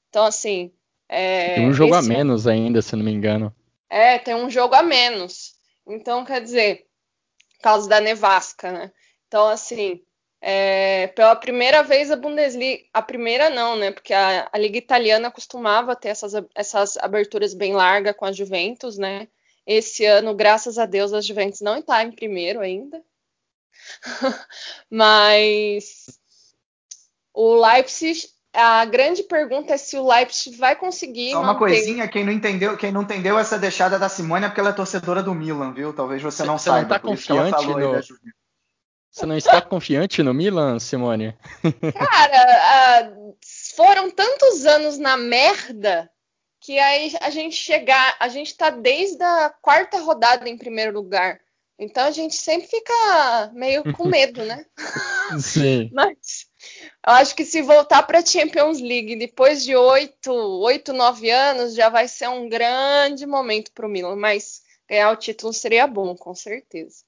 [0.10, 0.74] Então, assim.
[1.08, 3.56] É, tem um jogo a menos ainda, se não me engano.
[3.90, 5.54] É, tem um jogo a menos.
[5.88, 6.86] Então, quer dizer,
[7.62, 8.92] causa da nevasca, né?
[9.28, 10.04] Então, assim,
[10.42, 13.92] é, pela primeira vez a Bundesliga, a primeira não, né?
[13.92, 18.98] Porque a, a, Liga Italiana costumava ter essas, essas aberturas bem largas com a Juventus,
[18.98, 19.28] né?
[19.66, 23.04] Esse ano, graças a Deus, a Juventus não está em primeiro ainda.
[24.90, 26.08] Mas
[27.34, 31.32] o Leipzig, a grande pergunta é se o Leipzig vai conseguir.
[31.32, 31.60] Só uma manter...
[31.60, 34.74] coisinha, quem não entendeu, quem não entendeu essa deixada da Simone é porque ela é
[34.74, 35.94] torcedora do Milan, viu?
[35.94, 36.88] Talvez você não você saiba.
[36.88, 38.02] Você não tá confiante no,
[39.12, 41.38] você não está confiante no Milan, Simone?
[41.94, 43.38] Cara, uh,
[43.76, 46.10] foram tantos anos na merda
[46.62, 51.42] que aí a gente chegar, a gente tá desde a quarta rodada em primeiro lugar.
[51.78, 54.66] Então a gente sempre fica meio com medo, né?
[55.42, 55.90] Sim.
[55.94, 56.46] Mas
[57.06, 61.74] eu acho que se voltar para a Champions League depois de oito, oito, nove anos,
[61.74, 64.16] já vai ser um grande momento para o Milan.
[64.16, 67.04] Mas ganhar o título seria bom, com certeza.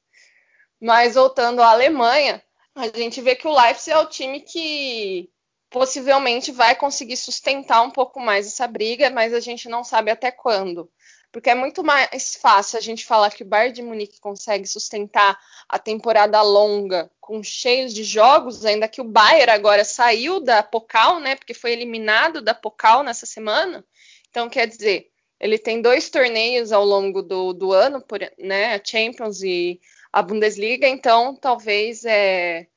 [0.81, 2.43] Mas voltando à Alemanha,
[2.75, 5.29] a gente vê que o Leipzig é o time que
[5.69, 10.31] possivelmente vai conseguir sustentar um pouco mais essa briga, mas a gente não sabe até
[10.31, 10.89] quando.
[11.33, 15.35] Porque é muito mais fácil a gente falar que o Bayern de Munique consegue sustentar
[15.67, 21.19] a temporada longa com cheios de jogos, ainda que o Bayern agora saiu da Pokal,
[21.19, 21.35] né?
[21.35, 23.83] Porque foi eliminado da Pokal nessa semana.
[24.29, 28.75] Então, quer dizer, ele tem dois torneios ao longo do, do ano, por, né?
[28.75, 32.67] A Champions e a Bundesliga, então talvez é,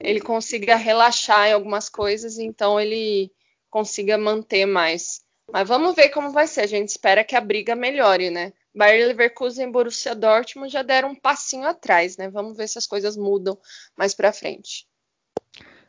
[0.00, 3.30] ele consiga relaxar em algumas coisas, então ele
[3.70, 5.24] consiga manter mais.
[5.52, 6.62] Mas vamos ver como vai ser.
[6.62, 8.52] A gente espera que a briga melhore, né?
[8.74, 12.28] Bayer Leverkusen e Borussia Dortmund já deram um passinho atrás, né?
[12.28, 13.58] Vamos ver se as coisas mudam
[13.96, 14.86] mais para frente.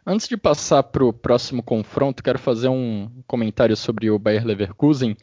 [0.06, 5.17] Antes de passar para o próximo confronto, quero fazer um comentário sobre o Bayer Leverkusen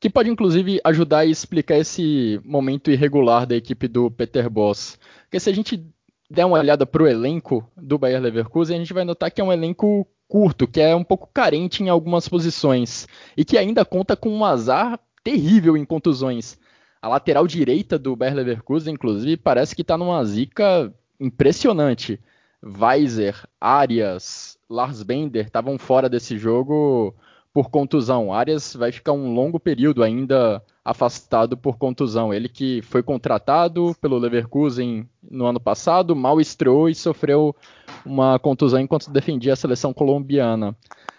[0.00, 4.98] que pode inclusive ajudar a explicar esse momento irregular da equipe do Peter Boss.
[5.22, 5.84] Porque se a gente
[6.30, 9.44] der uma olhada para o elenco do Bayer Leverkusen, a gente vai notar que é
[9.44, 14.14] um elenco curto, que é um pouco carente em algumas posições e que ainda conta
[14.14, 16.58] com um azar terrível em contusões.
[17.00, 22.20] A lateral direita do Bayer Leverkusen, inclusive, parece que está numa zica impressionante.
[22.62, 27.14] Weiser, Arias, Lars Bender estavam fora desse jogo
[27.52, 28.32] por contusão.
[28.32, 32.34] Arias vai ficar um longo período ainda afastado por contusão.
[32.34, 37.54] Ele que foi contratado pelo Leverkusen no ano passado, mal estreou e sofreu
[38.04, 40.76] uma contusão enquanto defendia a seleção colombiana.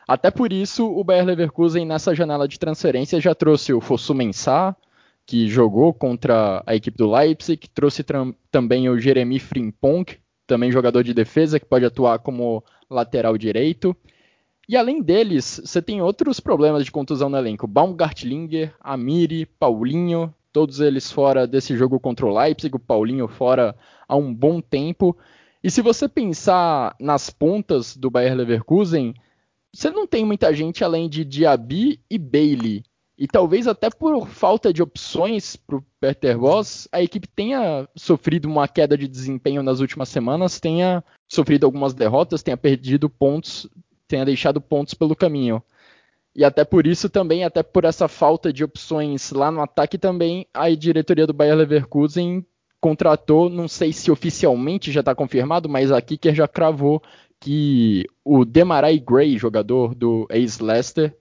[0.08, 4.76] Até por isso, o Bayer Leverkusen nessa janela de transferência já trouxe o Fosu Mensah,
[5.26, 8.04] que jogou contra a equipe do Leipzig, trouxe
[8.50, 13.96] também o Jeremy Frimpong, também jogador de defesa que pode atuar como lateral direito.
[14.68, 17.68] E além deles, você tem outros problemas de contusão no elenco.
[17.68, 23.76] Baumgartlinger, Amiri, Paulinho, todos eles fora desse jogo contra o Leipzig, o Paulinho fora
[24.08, 25.16] há um bom tempo.
[25.62, 29.14] E se você pensar nas pontas do Bayer Leverkusen,
[29.74, 32.84] você não tem muita gente além de Diaby e Bailey.
[33.18, 38.48] E talvez até por falta de opções para o Peter Boss, a equipe tenha sofrido
[38.48, 43.68] uma queda de desempenho nas últimas semanas, tenha sofrido algumas derrotas, tenha perdido pontos,
[44.08, 45.62] tenha deixado pontos pelo caminho.
[46.34, 50.48] E até por isso também, até por essa falta de opções lá no ataque também,
[50.54, 52.46] a diretoria do Bayer Leverkusen
[52.82, 57.02] contratou, não sei se oficialmente já está confirmado, mas a Kicker já cravou
[57.40, 61.16] que o Demarai Gray, jogador do ex-Leicester,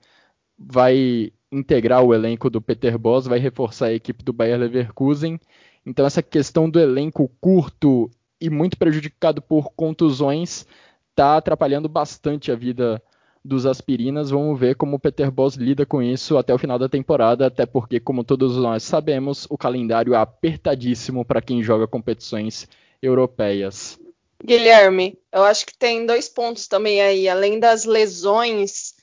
[0.59, 5.41] vai integrar o elenco do Peter Boss, vai reforçar a equipe do Bayer Leverkusen.
[5.87, 10.67] Então essa questão do elenco curto e muito prejudicado por contusões
[11.11, 13.03] está atrapalhando bastante a vida
[13.49, 14.31] dos aspirinas.
[14.31, 17.67] Vamos ver como o Peter Boss lida com isso até o final da temporada, até
[17.67, 22.69] porque, como todos nós sabemos, o calendário é apertadíssimo para quem joga competições
[23.03, 23.99] europeias.
[24.45, 28.95] Guilherme, eu acho que tem dois pontos também aí, além das lesões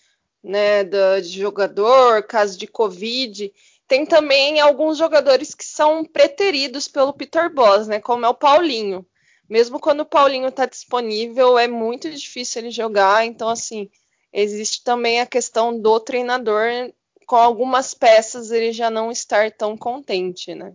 [0.41, 3.51] né, do, de jogador, caso de Covid,
[3.87, 9.05] tem também alguns jogadores que são preteridos pelo Peter Boss, né, como é o Paulinho.
[9.49, 13.89] Mesmo quando o Paulinho está disponível, é muito difícil ele jogar, então assim,
[14.35, 16.91] existe também a questão do treinador
[17.25, 20.73] com algumas peças ele já não estar tão contente, né?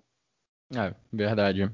[0.74, 1.70] É, verdade.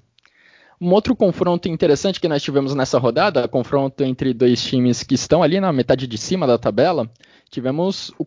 [0.80, 5.42] Um outro confronto interessante que nós tivemos nessa rodada, confronto entre dois times que estão
[5.42, 7.10] ali na metade de cima da tabela,
[7.48, 8.26] tivemos o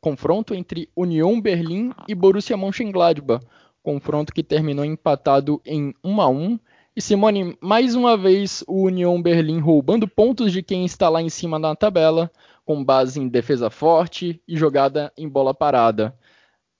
[0.00, 3.42] confronto entre Union Berlim e Borussia Mönchengladbach,
[3.82, 6.58] confronto que terminou empatado em 1 a 1.
[6.96, 11.28] E Simone, mais uma vez o Union Berlim roubando pontos de quem está lá em
[11.28, 12.30] cima na tabela,
[12.66, 16.14] com base em defesa forte e jogada em bola parada.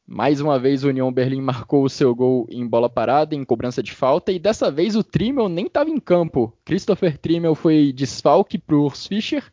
[0.05, 3.83] Mais uma vez o União Berlim marcou o seu gol em bola parada, em cobrança
[3.83, 6.53] de falta, e dessa vez o Trimmel nem estava em campo.
[6.65, 9.45] Christopher Trimmel foi desfalque para o Fischer.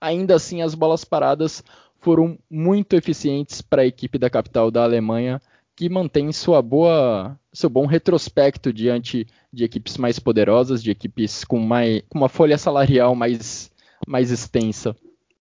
[0.00, 1.62] Ainda assim, as bolas paradas
[2.00, 5.40] foram muito eficientes para a equipe da capital da Alemanha,
[5.76, 11.58] que mantém sua boa, seu bom retrospecto diante de equipes mais poderosas, de equipes com,
[11.58, 13.70] mais, com uma folha salarial mais,
[14.06, 14.96] mais extensa.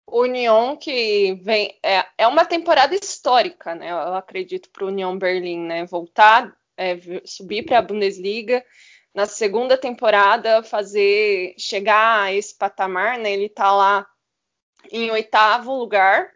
[0.07, 3.91] União que vem é, é uma temporada histórica, né?
[3.91, 5.87] Eu acredito para o União Berlim, né?
[5.87, 8.65] Voltar, é, subir para a Bundesliga
[9.15, 13.33] na segunda temporada, fazer chegar a esse patamar, né?
[13.33, 14.07] Ele está lá
[14.91, 16.31] em oitavo lugar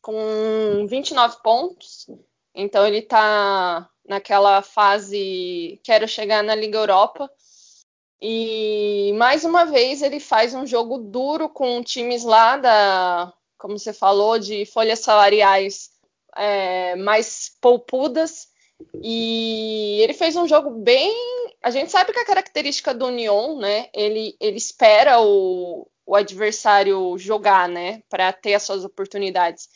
[0.00, 2.06] com 29 pontos,
[2.54, 7.30] então ele está naquela fase quero chegar na Liga Europa
[8.20, 13.92] e mais uma vez ele faz um jogo duro com times lá da, como você
[13.92, 15.90] falou, de folhas salariais
[16.36, 18.48] é, mais poupudas.
[19.02, 21.12] E ele fez um jogo bem.
[21.62, 23.88] A gente sabe que a característica do Union, né?
[23.92, 28.02] Ele, ele espera o, o adversário jogar, né?
[28.08, 29.68] Para ter as suas oportunidades.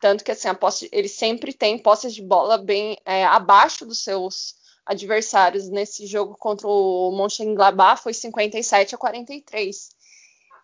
[0.00, 4.54] Tanto que assim, posse, ele sempre tem posses de bola bem é, abaixo dos seus
[4.88, 9.90] adversários nesse jogo contra o Mönchengladbach foi 57 a 43.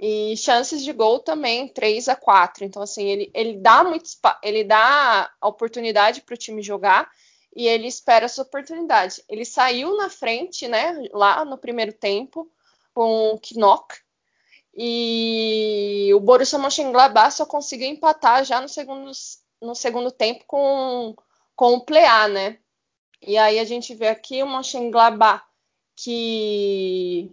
[0.00, 2.64] E chances de gol também 3 a 4.
[2.64, 4.08] Então assim, ele, ele dá muito
[4.42, 7.08] ele dá a oportunidade para o time jogar
[7.54, 9.22] e ele espera essa oportunidade.
[9.28, 12.50] Ele saiu na frente, né, lá no primeiro tempo
[12.92, 13.94] com o Knock
[14.76, 19.10] e o Borussia Mönchengladbach só conseguiu empatar já no segundo,
[19.62, 21.14] no segundo tempo com,
[21.54, 22.58] com o Plea, né?
[23.26, 25.42] E aí a gente vê aqui o Mönchengladbach
[25.96, 27.30] que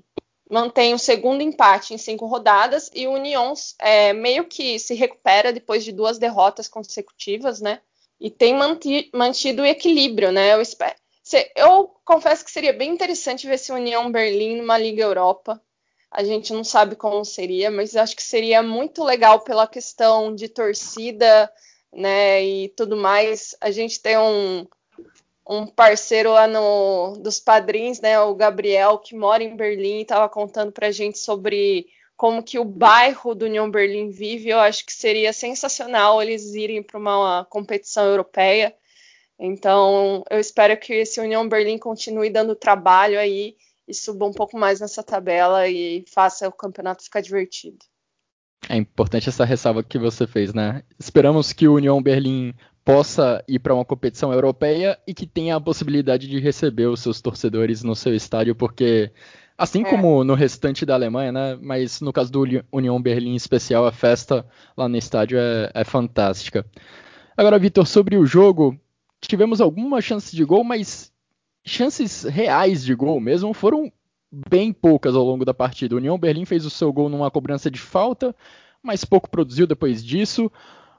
[0.50, 5.54] mantém o segundo empate em cinco rodadas e o Union é, meio que se recupera
[5.54, 7.82] depois de duas derrotas consecutivas, né?
[8.20, 8.54] E tem
[9.14, 10.54] mantido o equilíbrio, né?
[10.54, 10.96] Eu, espero.
[11.56, 15.62] eu confesso que seria bem interessante ver se o União Berlim numa Liga Europa.
[16.12, 20.50] A gente não sabe como seria, mas acho que seria muito legal pela questão de
[20.50, 21.52] torcida,
[21.92, 22.44] né?
[22.44, 23.56] E tudo mais.
[23.62, 24.68] A gente tem um,
[25.52, 30.72] um parceiro lá no, dos padrinhos, né, o Gabriel, que mora em Berlim, estava contando
[30.72, 34.50] para a gente sobre como que o bairro do União Berlim vive.
[34.50, 38.74] Eu acho que seria sensacional eles irem para uma competição europeia.
[39.38, 44.58] Então, eu espero que esse União Berlim continue dando trabalho aí e suba um pouco
[44.58, 47.80] mais nessa tabela e faça o campeonato ficar divertido.
[48.70, 50.84] É importante essa ressalva que você fez, né?
[51.00, 52.54] Esperamos que o União Berlim
[52.84, 57.22] possa ir para uma competição europeia e que tenha a possibilidade de receber os seus
[57.22, 59.12] torcedores no seu estádio, porque
[59.58, 59.90] assim é.
[59.90, 63.92] como no restante da Alemanha, né, mas no caso do União Berlim em especial, a
[63.92, 66.66] festa lá no estádio é, é fantástica.
[67.38, 68.78] Agora, Vitor, sobre o jogo,
[69.22, 71.12] tivemos alguma chance de gol, mas
[71.64, 73.92] chances reais de gol mesmo foram
[74.50, 75.94] bem poucas ao longo da partida.
[75.94, 78.36] O União Berlim fez o seu gol numa cobrança de falta,
[78.82, 80.52] mas pouco produziu depois disso.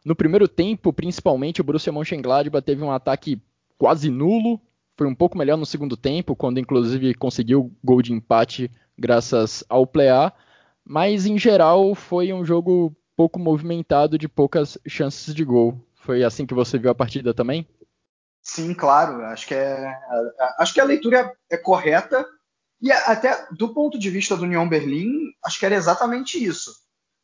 [0.04, 3.40] No primeiro tempo, principalmente, o Borussia Mönchengladbach teve um ataque
[3.78, 4.60] quase nulo.
[4.96, 9.86] Foi um pouco melhor no segundo tempo, quando inclusive conseguiu gol de empate graças ao
[9.86, 10.32] Plea.
[10.84, 15.80] Mas em geral foi um jogo pouco movimentado de poucas chances de gol.
[15.94, 17.66] Foi assim que você viu a partida também?
[18.42, 19.24] Sim, claro.
[19.26, 19.94] Acho que é,
[20.58, 22.26] acho que a leitura é, correta
[22.80, 26.72] e até do ponto de vista do União Berlim, acho que era exatamente isso.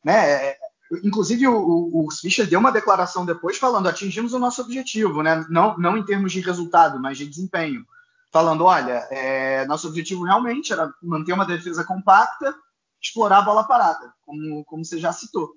[0.05, 0.55] Né?
[1.05, 5.45] Inclusive, o, o, o Fischer deu uma declaração depois falando: atingimos o nosso objetivo, né?
[5.49, 7.85] não, não em termos de resultado, mas de desempenho.
[8.33, 12.55] Falando: olha, é, nosso objetivo realmente era manter uma defesa compacta,
[13.01, 15.53] explorar a bola parada, como, como você já citou.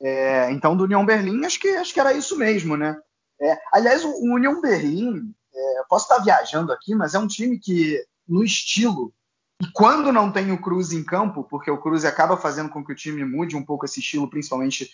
[0.00, 2.98] É, então, do União Berlim, acho que, acho que era isso mesmo, né?
[3.40, 7.58] É, aliás, o, o União Berlim, é, posso estar viajando aqui, mas é um time
[7.58, 9.12] que, no estilo,
[9.60, 12.92] e quando não tem o Cruz em campo, porque o Cruz acaba fazendo com que
[12.92, 14.90] o time mude um pouco esse estilo, principalmente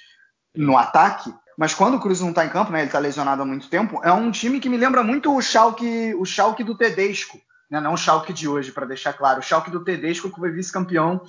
[0.54, 3.44] no ataque, mas quando o Cruz não está em campo, né, ele está lesionado há
[3.44, 7.38] muito tempo, é um time que me lembra muito o Schalke, o Schalke do Tedesco,
[7.70, 10.50] né, não o Schalke de hoje, para deixar claro, o Schalke do Tedesco que foi
[10.50, 11.22] vice-campeão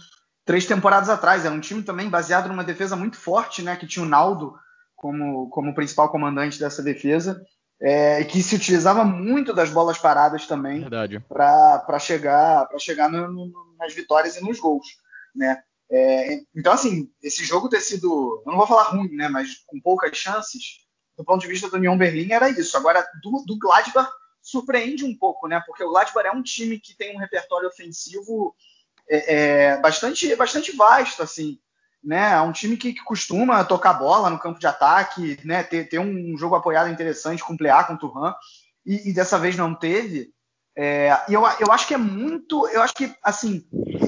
[0.44, 1.46] três temporadas atrás.
[1.46, 4.56] Era um time também baseado numa defesa muito forte, né, que tinha o Naldo
[4.96, 7.40] como, como principal comandante dessa defesa
[7.82, 10.88] é, que se utilizava muito das bolas paradas também
[11.28, 14.88] para chegar, pra chegar no, no, nas vitórias e nos gols.
[15.36, 15.62] Né?
[15.90, 19.80] É, então, assim, esse jogo ter sido, eu não vou falar ruim, né, mas com
[19.80, 20.86] poucas chances,
[21.18, 22.76] do ponto de vista do União Berlim, era isso.
[22.76, 24.12] Agora, do, do Gladbach,
[24.42, 28.56] surpreende um pouco, né, porque o Gladbach é um time que tem um repertório ofensivo
[29.10, 31.60] é, é bastante, bastante vasto, assim
[32.08, 32.32] né?
[32.32, 35.62] É um time que, que, costuma tocar bola no campo de ataque, né?
[35.62, 38.34] Ter, ter um jogo apoiado interessante com o Pleá, com o Turhan,
[38.86, 40.30] e, e, dessa vez não teve.
[40.78, 43.62] É, e eu, eu acho que é muito, eu acho que, assim,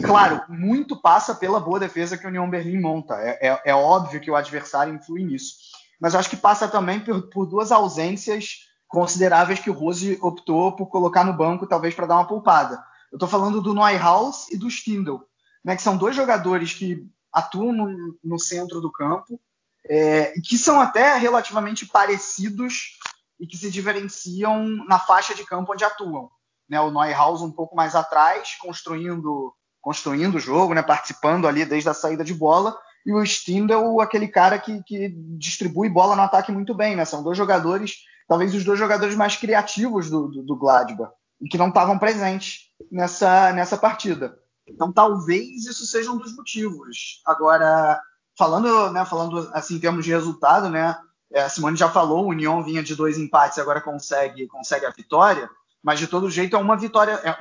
[0.06, 3.16] claro, muito passa pela boa defesa que a União Berlim monta.
[3.16, 5.56] É, é, é óbvio que o adversário influi nisso.
[6.00, 10.74] Mas eu acho que passa também por, por duas ausências consideráveis que o Rose optou
[10.74, 12.82] por colocar no banco, talvez para dar uma poupada.
[13.12, 15.18] Eu estou falando do Neuhaus e do Stindl,
[15.66, 19.40] né, que são dois jogadores que atuam no, no centro do campo,
[19.86, 22.98] é, que são até relativamente parecidos
[23.40, 26.30] e que se diferenciam na faixa de campo onde atuam.
[26.70, 31.90] Né, o Neuhaus um pouco mais atrás, construindo construindo o jogo, né, participando ali desde
[31.90, 36.52] a saída de bola, e o Stindl, aquele cara que, que distribui bola no ataque
[36.52, 36.96] muito bem.
[36.96, 41.12] Né, são dois jogadores, talvez os dois jogadores mais criativos do, do, do Gladbach,
[41.42, 44.38] e que não estavam presentes nessa, nessa partida.
[44.70, 47.22] Então, talvez isso seja um dos motivos.
[47.26, 48.00] Agora,
[48.38, 50.96] falando, né, falando assim em termos de resultado, né,
[51.32, 54.92] é, a Simone já falou, o União vinha de dois empates, agora consegue, consegue a
[54.92, 55.50] vitória,
[55.84, 57.38] mas de todo jeito é uma vitória, é,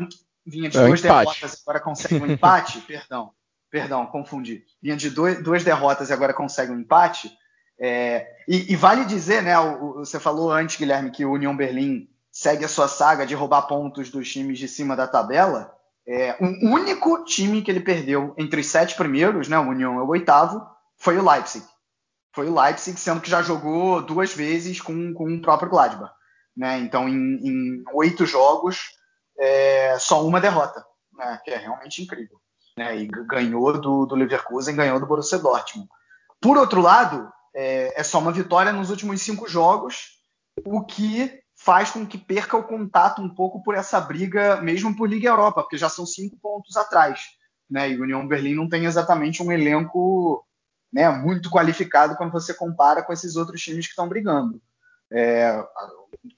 [0.47, 1.41] vinha de é duas empate.
[1.41, 3.31] derrotas, agora consegue um empate, perdão,
[3.71, 4.65] perdão, confundi.
[4.83, 7.33] Vinha de dois, duas derrotas e agora consegue um empate.
[7.81, 11.57] É, e, e, vale dizer, né, o, o, você falou antes, Guilherme, que o União
[11.57, 15.78] Berlim segue a sua saga de roubar pontos dos times de cima da tabela.
[16.11, 20.03] É, o único time que ele perdeu entre os sete primeiros, né, o União é
[20.03, 21.67] o oitavo, foi o Leipzig.
[22.35, 26.11] Foi o Leipzig, sendo que já jogou duas vezes com, com o próprio Gladbach.
[26.57, 26.79] Né?
[26.79, 28.79] Então, em, em oito jogos,
[29.39, 30.83] é, só uma derrota,
[31.13, 31.39] né?
[31.45, 32.39] que é realmente incrível.
[32.77, 33.01] Né?
[33.01, 35.91] E ganhou do, do Leverkusen, ganhou do Borussia Dortmund.
[36.41, 40.19] Por outro lado, é, é só uma vitória nos últimos cinco jogos,
[40.65, 45.09] o que faz com que perca o contato um pouco por essa briga, mesmo por
[45.09, 47.21] Liga Europa, porque já são cinco pontos atrás.
[47.69, 47.91] Né?
[47.91, 50.47] E o União Berlim não tem exatamente um elenco
[50.93, 54.63] né, muito qualificado quando você compara com esses outros times que estão brigando.
[55.11, 55.61] É,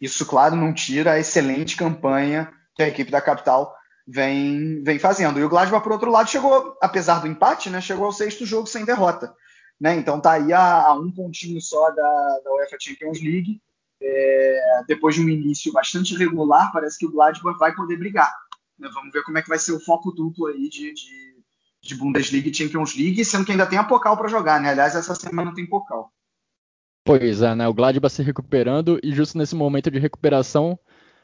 [0.01, 3.77] isso, claro, não tira a excelente campanha que a equipe da capital
[4.09, 5.39] vem, vem fazendo.
[5.39, 8.67] E o Gladbach, por outro lado, chegou, apesar do empate, né, chegou ao sexto jogo
[8.67, 9.35] sem derrota.
[9.79, 9.97] Né?
[9.97, 13.61] Então tá aí a, a um pontinho só da, da UEFA Champions League
[14.03, 18.33] é, depois de um início bastante regular, parece que o Gladbach vai poder brigar.
[18.79, 18.89] Né?
[18.95, 21.37] Vamos ver como é que vai ser o foco duplo aí de, de,
[21.83, 24.71] de Bundesliga e Champions League, sendo que ainda tem a Pokal para jogar, né?
[24.71, 26.11] Aliás, essa semana tem Pokal.
[27.05, 27.69] Pois é, né?
[27.69, 30.79] O Gladbach se recuperando e justo nesse momento de recuperação,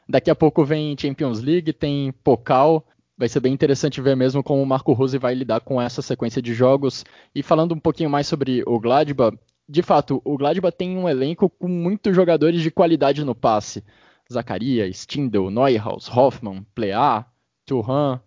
[0.07, 2.85] daqui a pouco vem Champions League, tem Pokal.
[3.17, 6.39] Vai ser bem interessante ver mesmo como o Marco Rose vai lidar com essa sequência
[6.39, 7.03] de jogos.
[7.33, 9.35] E falando um pouquinho mais sobre o Gladbach,
[9.67, 13.83] de fato, o Gladbach tem um elenco com muitos jogadores de qualidade no passe.
[14.31, 17.25] Zacharia, Stindl, Neuhaus, Hoffmann, Plea,
[17.65, 18.21] Turhan.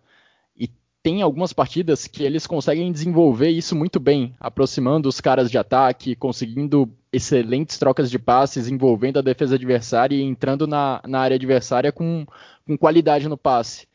[0.55, 0.69] E
[1.01, 6.15] tem algumas partidas que eles conseguem desenvolver isso muito bem, aproximando os caras de ataque,
[6.15, 11.91] conseguindo excelentes trocas de passes envolvendo a defesa adversária e entrando na, na área adversária
[11.91, 12.25] com,
[12.65, 13.87] com qualidade no passe.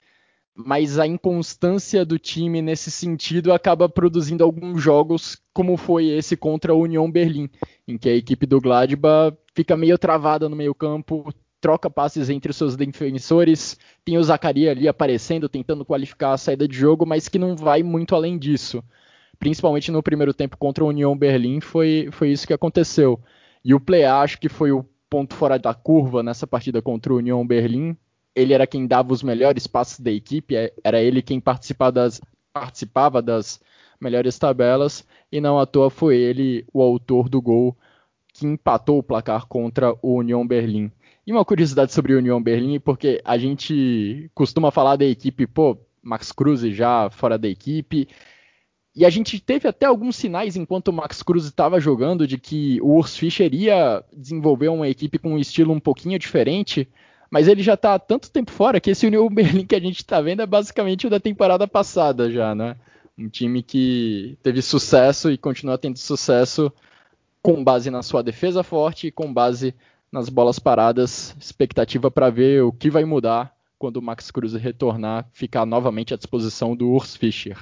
[0.56, 6.72] Mas a inconstância do time nesse sentido acaba produzindo alguns jogos, como foi esse contra
[6.72, 7.50] a União Berlim,
[7.86, 12.56] em que a equipe do Gladbach fica meio travada no meio-campo, troca passes entre os
[12.56, 17.38] seus defensores, tem o Zacaria ali aparecendo, tentando qualificar a saída de jogo, mas que
[17.38, 18.82] não vai muito além disso
[19.38, 23.20] principalmente no primeiro tempo contra a União Berlim, foi, foi isso que aconteceu.
[23.64, 27.16] E o Play acho que foi o ponto fora da curva nessa partida contra a
[27.16, 27.96] União Berlim.
[28.36, 32.20] Ele era quem dava os melhores passes da equipe, é, era ele quem participava das,
[32.52, 33.60] participava das
[34.00, 37.76] melhores tabelas, e não à toa foi ele o autor do gol
[38.32, 40.92] que empatou o placar contra o União Berlim.
[41.26, 45.78] E uma curiosidade sobre o União Berlim, porque a gente costuma falar da equipe, pô,
[46.02, 48.06] Max Cruz já fora da equipe,
[48.94, 52.80] e a gente teve até alguns sinais enquanto o Max Cruz estava jogando de que
[52.80, 56.88] o Urs Fischer iria desenvolver uma equipe com um estilo um pouquinho diferente,
[57.30, 59.98] mas ele já está há tanto tempo fora que esse União Berlim que a gente
[59.98, 62.76] está vendo é basicamente o da temporada passada já, né?
[63.18, 66.70] Um time que teve sucesso e continua tendo sucesso
[67.42, 69.74] com base na sua defesa forte e com base
[70.12, 71.34] nas bolas paradas.
[71.40, 76.16] Expectativa para ver o que vai mudar quando o Max Cruz retornar, ficar novamente à
[76.16, 77.56] disposição do Urs Fischer.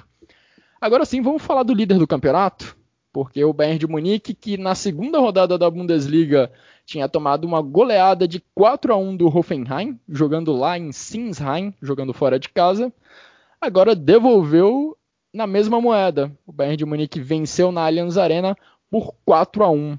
[0.81, 2.77] Agora sim, vamos falar do líder do campeonato,
[3.12, 6.53] porque o Bayern de Munique, que na segunda rodada da Bundesliga
[6.85, 12.12] tinha tomado uma goleada de 4 a 1 do Hoffenheim, jogando lá em Sinsheim, jogando
[12.12, 12.93] fora de casa,
[13.61, 14.97] agora devolveu
[15.32, 16.30] na mesma moeda.
[16.47, 18.57] O Bayern de Munique venceu na Allianz Arena
[18.91, 19.99] por 4 a 1.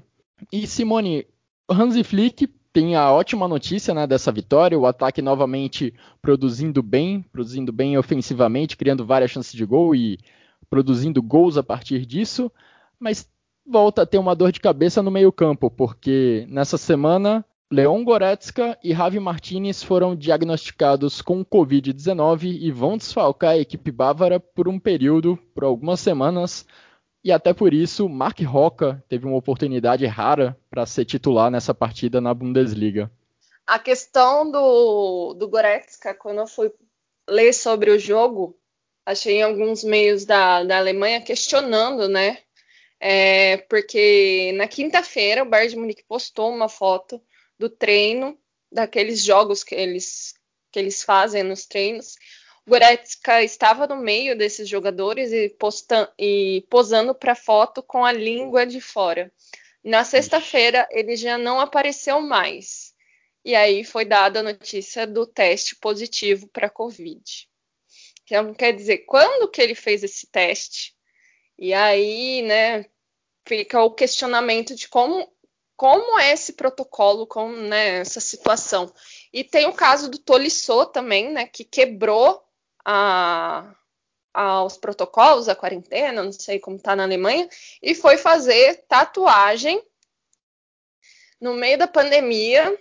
[0.52, 1.26] E Simone,
[1.68, 7.72] Hansi Flick tem a ótima notícia né, dessa vitória, o ataque novamente produzindo bem, produzindo
[7.72, 10.18] bem ofensivamente, criando várias chances de gol e
[10.68, 12.52] produzindo gols a partir disso,
[12.98, 13.28] mas
[13.66, 18.94] volta a ter uma dor de cabeça no meio-campo, porque nessa semana Leon Goretzka e
[18.94, 25.36] Javi Martinez foram diagnosticados com Covid-19 e vão desfalcar a equipe bávara por um período,
[25.52, 26.64] por algumas semanas,
[27.24, 32.20] e até por isso Mark Roca teve uma oportunidade rara para ser titular nessa partida
[32.20, 33.10] na Bundesliga.
[33.66, 36.70] A questão do, do Goretzka, quando eu fui
[37.28, 38.56] ler sobre o jogo,
[39.04, 42.38] achei alguns meios da, da Alemanha questionando, né?
[42.98, 47.22] É, porque na quinta-feira o Bayern de Munique postou uma foto
[47.58, 48.38] do treino,
[48.72, 50.34] daqueles jogos que eles,
[50.72, 52.16] que eles fazem nos treinos.
[52.66, 58.12] O Goretzka estava no meio desses jogadores e, postam, e posando para foto com a
[58.12, 59.32] língua de fora.
[59.84, 62.92] Na sexta-feira ele já não apareceu mais.
[63.44, 67.22] E aí foi dada a notícia do teste positivo para Covid.
[68.24, 70.95] Então, quer dizer, quando que ele fez esse teste?
[71.58, 72.86] E aí, né,
[73.46, 75.30] fica o questionamento de como,
[75.76, 78.92] como é esse protocolo, com né, essa situação.
[79.32, 82.42] E tem o caso do Tolisso também, né, que quebrou
[82.84, 83.74] a,
[84.34, 87.48] aos protocolos, a quarentena, não sei como tá na Alemanha,
[87.82, 89.82] e foi fazer tatuagem
[91.40, 92.78] no meio da pandemia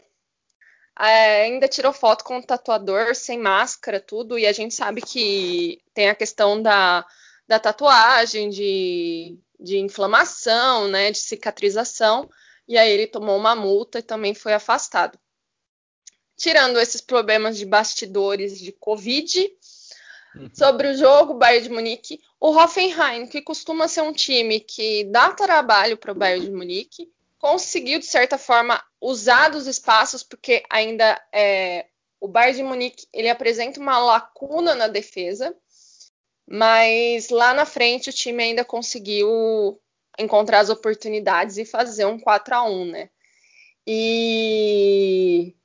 [0.97, 5.82] é, ainda tirou foto com o tatuador sem máscara, tudo, e a gente sabe que
[5.93, 7.05] tem a questão da,
[7.48, 12.30] da tatuagem, de, de inflamação, né, de cicatrização,
[12.68, 15.20] e aí ele tomou uma multa e também foi afastado.
[16.36, 19.50] Tirando esses problemas de bastidores de Covid,
[20.36, 20.50] uhum.
[20.54, 25.32] sobre o jogo Bayern de Munique, o Hoffenheim, que costuma ser um time que dá
[25.32, 31.22] trabalho para o Bayern de Munique, conseguiu, de certa forma, usar dos espaços, porque ainda
[31.32, 31.86] é,
[32.20, 35.56] o Bayern de Munique ele apresenta uma lacuna na defesa,
[36.48, 39.80] mas lá na frente o time ainda conseguiu
[40.18, 43.10] encontrar as oportunidades e fazer um 4 a 1 né?
[43.88, 45.56] E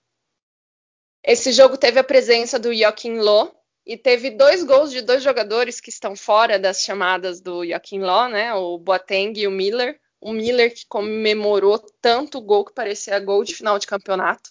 [1.24, 3.55] esse jogo teve a presença do Joaquim Loh
[3.87, 8.28] e teve dois gols de dois jogadores que estão fora das chamadas do Joaquim Loh,
[8.28, 8.55] né?
[8.55, 13.43] O Boateng e o Miller o Miller que comemorou tanto o gol que parecia gol
[13.43, 14.51] de final de campeonato.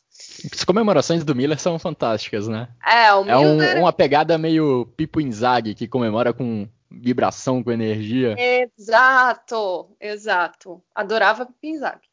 [0.54, 2.68] As comemorações do Miller são fantásticas, né?
[2.86, 3.78] É, o é Miller...
[3.78, 8.36] um, uma pegada meio Pipo Inzaghi, que comemora com vibração, com energia.
[8.38, 10.82] Exato, exato.
[10.94, 12.08] Adorava Pipo Inzaghi.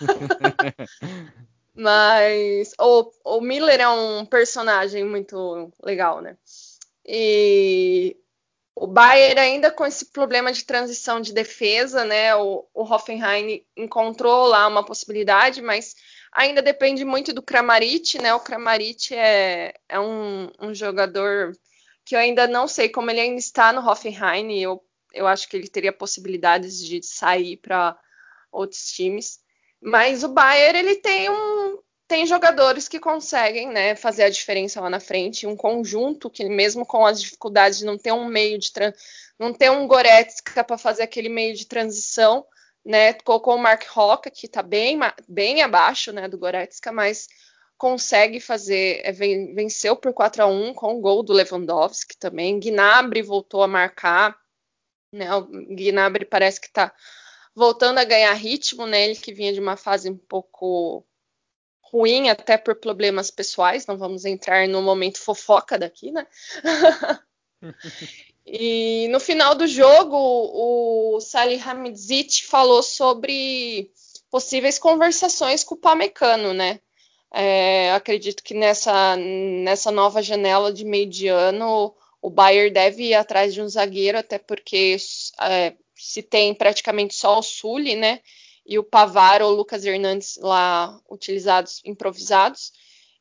[1.74, 6.36] Mas o, o Miller é um personagem muito legal, né?
[7.06, 8.16] E
[8.74, 12.34] o Bayern ainda com esse problema de transição de defesa, né?
[12.36, 15.94] O, o Hoffenheim encontrou lá uma possibilidade, mas
[16.32, 18.34] ainda depende muito do Kramaric, né?
[18.34, 21.56] O Kramaric é, é um, um, jogador
[22.04, 24.58] que eu ainda não sei como ele ainda está no Hoffenheim.
[24.60, 27.98] Eu, eu acho que ele teria possibilidades de sair para
[28.50, 29.40] outros times.
[29.80, 34.90] Mas o Bayern ele tem um tem jogadores que conseguem né, fazer a diferença lá
[34.90, 38.72] na frente, um conjunto que mesmo com as dificuldades de não ter um meio de
[39.38, 42.44] não ter um Goretzka para fazer aquele meio de transição,
[42.84, 47.28] né, colocou o Mark Roca que está bem, bem abaixo né, do Goretzka, mas
[47.76, 53.22] consegue fazer, é, venceu por 4 a 1 com o gol do Lewandowski também, Gnabry
[53.22, 54.38] voltou a marcar,
[55.12, 56.94] né, o Gnabry parece que está
[57.54, 61.06] voltando a ganhar ritmo, né, ele que vinha de uma fase um pouco
[61.82, 66.26] ruim até por problemas pessoais, não vamos entrar no momento fofoca daqui, né?
[68.46, 73.90] e no final do jogo, o Salih Hamidzic falou sobre
[74.30, 76.80] possíveis conversações com o Pamecano, né?
[77.32, 83.14] É, acredito que nessa, nessa nova janela de meio de ano o Bayern deve ir
[83.14, 84.96] atrás de um zagueiro, até porque
[85.40, 88.20] é, se tem praticamente só o Sully, né?
[88.70, 92.72] e o Pavar ou o Lucas Hernandes lá utilizados, improvisados.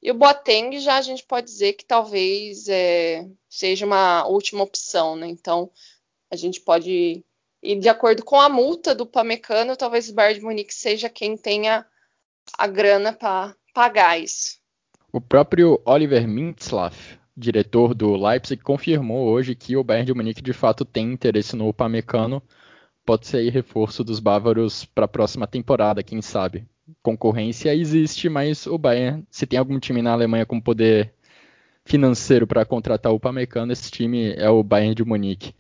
[0.02, 5.16] E o Boateng já a gente pode dizer que talvez é, seja uma última opção,
[5.16, 5.28] né?
[5.28, 5.70] Então
[6.32, 7.24] a gente pode
[7.62, 11.36] ir de acordo com a multa do Pamecano, talvez o Bayern de Munique seja quem
[11.36, 11.86] tenha
[12.58, 14.58] a grana para pagar isso.
[15.12, 20.54] O próprio Oliver Mintzlaff, diretor do Leipzig, confirmou hoje que o Bayern de Munique de
[20.54, 22.42] fato tem interesse no Pamecano
[23.06, 26.68] pode ser reforço dos bávaros para a próxima temporada, quem sabe.
[27.02, 31.14] Concorrência existe, mas o Bayern, se tem algum time na Alemanha com poder
[31.86, 35.54] financeiro para contratar o Pamecano, esse time é o Bayern de Munique.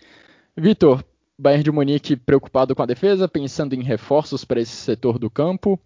[0.55, 1.03] Vitor,
[1.37, 5.79] Bayern de Munique preocupado com a defesa, pensando em reforços para esse setor do campo.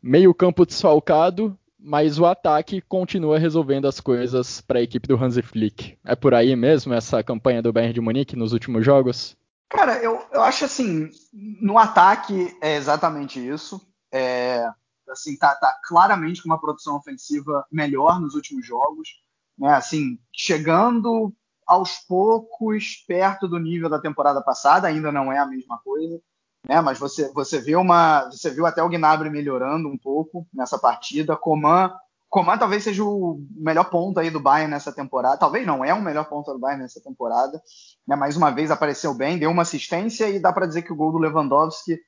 [0.00, 5.42] Meio campo desfalcado, mas o ataque continua resolvendo as coisas para a equipe do Hansi
[5.42, 5.98] Flick.
[6.04, 9.36] É por aí mesmo essa campanha do Bayern de Munique nos últimos jogos?
[9.68, 13.80] Cara, eu, eu acho assim, no ataque é exatamente isso.
[14.12, 14.68] É,
[15.08, 19.22] assim, tá, tá claramente com uma produção ofensiva melhor nos últimos jogos,
[19.58, 19.74] né?
[19.74, 21.32] Assim, chegando
[21.66, 26.20] aos poucos perto do nível da temporada passada, ainda não é a mesma coisa,
[26.66, 26.80] né?
[26.80, 31.36] Mas você, você vê uma, você viu até o Gnabry melhorando um pouco nessa partida,
[31.36, 31.92] Coman
[32.28, 35.38] Coman talvez seja o melhor ponto aí do Bayern nessa temporada.
[35.38, 37.62] Talvez não, é o melhor ponto do Bayern nessa temporada.
[38.06, 38.16] Né?
[38.16, 41.12] Mais uma vez apareceu bem, deu uma assistência e dá para dizer que o gol
[41.12, 41.98] do Lewandowski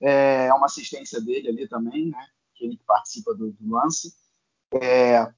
[0.00, 2.26] é uma assistência dele ali também, né?
[2.60, 4.12] Ele que participa do, do lance.
[4.72, 5.30] É,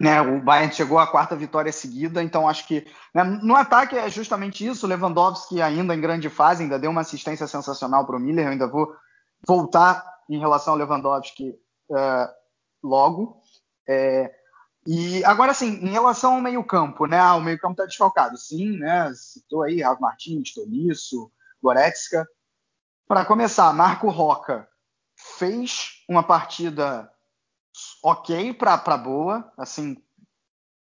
[0.00, 4.08] né, o Bayern chegou à quarta vitória seguida, então acho que né, no ataque é
[4.08, 4.86] justamente isso.
[4.86, 8.46] Lewandowski ainda em grande fase, ainda deu uma assistência sensacional para o Miller.
[8.46, 8.94] Eu ainda vou
[9.46, 11.50] voltar em relação ao Lewandowski
[11.90, 12.28] uh,
[12.82, 13.42] logo.
[13.86, 14.32] É,
[14.86, 17.18] e agora sim, em relação ao meio-campo, né?
[17.18, 18.38] Ah, o meio-campo está desfalcado.
[18.38, 19.12] Sim, né?
[19.14, 21.30] Citou aí Rafa Martins, Tolisso,
[21.62, 22.26] Goretzka.
[23.10, 24.68] Para começar, Marco Roca
[25.36, 27.10] fez uma partida
[28.04, 29.96] ok para boa, assim,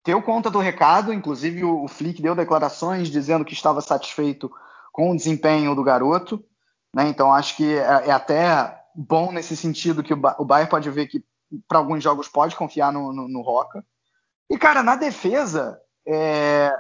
[0.05, 4.53] deu conta do recado, inclusive o, o Flick deu declarações dizendo que estava satisfeito
[4.93, 6.45] com o desempenho do garoto,
[6.95, 7.09] né?
[7.09, 11.07] Então acho que é, é até bom nesse sentido que o, o Bayern pode ver
[11.07, 11.25] que
[11.67, 13.83] para alguns jogos pode confiar no, no, no, Roca.
[14.51, 16.71] E, cara, na defesa, é,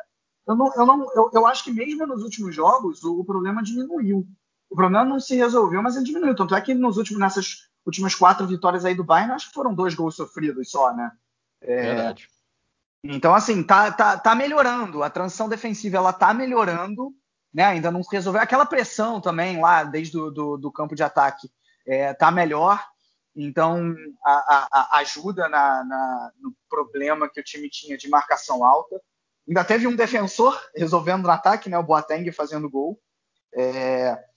[0.46, 3.62] eu, não, eu, não, eu, eu, acho que mesmo nos últimos jogos o, o, problema
[3.62, 4.28] diminuiu.
[4.70, 6.34] O problema não se resolveu, mas ele diminuiu.
[6.34, 9.74] Tanto é que nos últimos, nessas últimas quatro vitórias aí do Bayern, acho que foram
[9.74, 11.10] dois gols sofridos só, né?
[11.60, 12.28] É, Verdade.
[13.02, 15.02] Então, assim, tá, tá, tá melhorando.
[15.02, 17.12] A transição defensiva, ela tá melhorando,
[17.52, 17.64] né?
[17.64, 18.40] Ainda não se resolveu.
[18.40, 21.50] Aquela pressão também lá, desde o do, do campo de ataque,
[21.86, 22.82] é, tá melhor.
[23.34, 23.94] Então,
[24.24, 29.00] a, a, a ajuda na, na, no problema que o time tinha de marcação alta.
[29.48, 33.00] Ainda teve um defensor resolvendo no ataque, né, o Boateng fazendo gol.
[33.54, 34.29] É...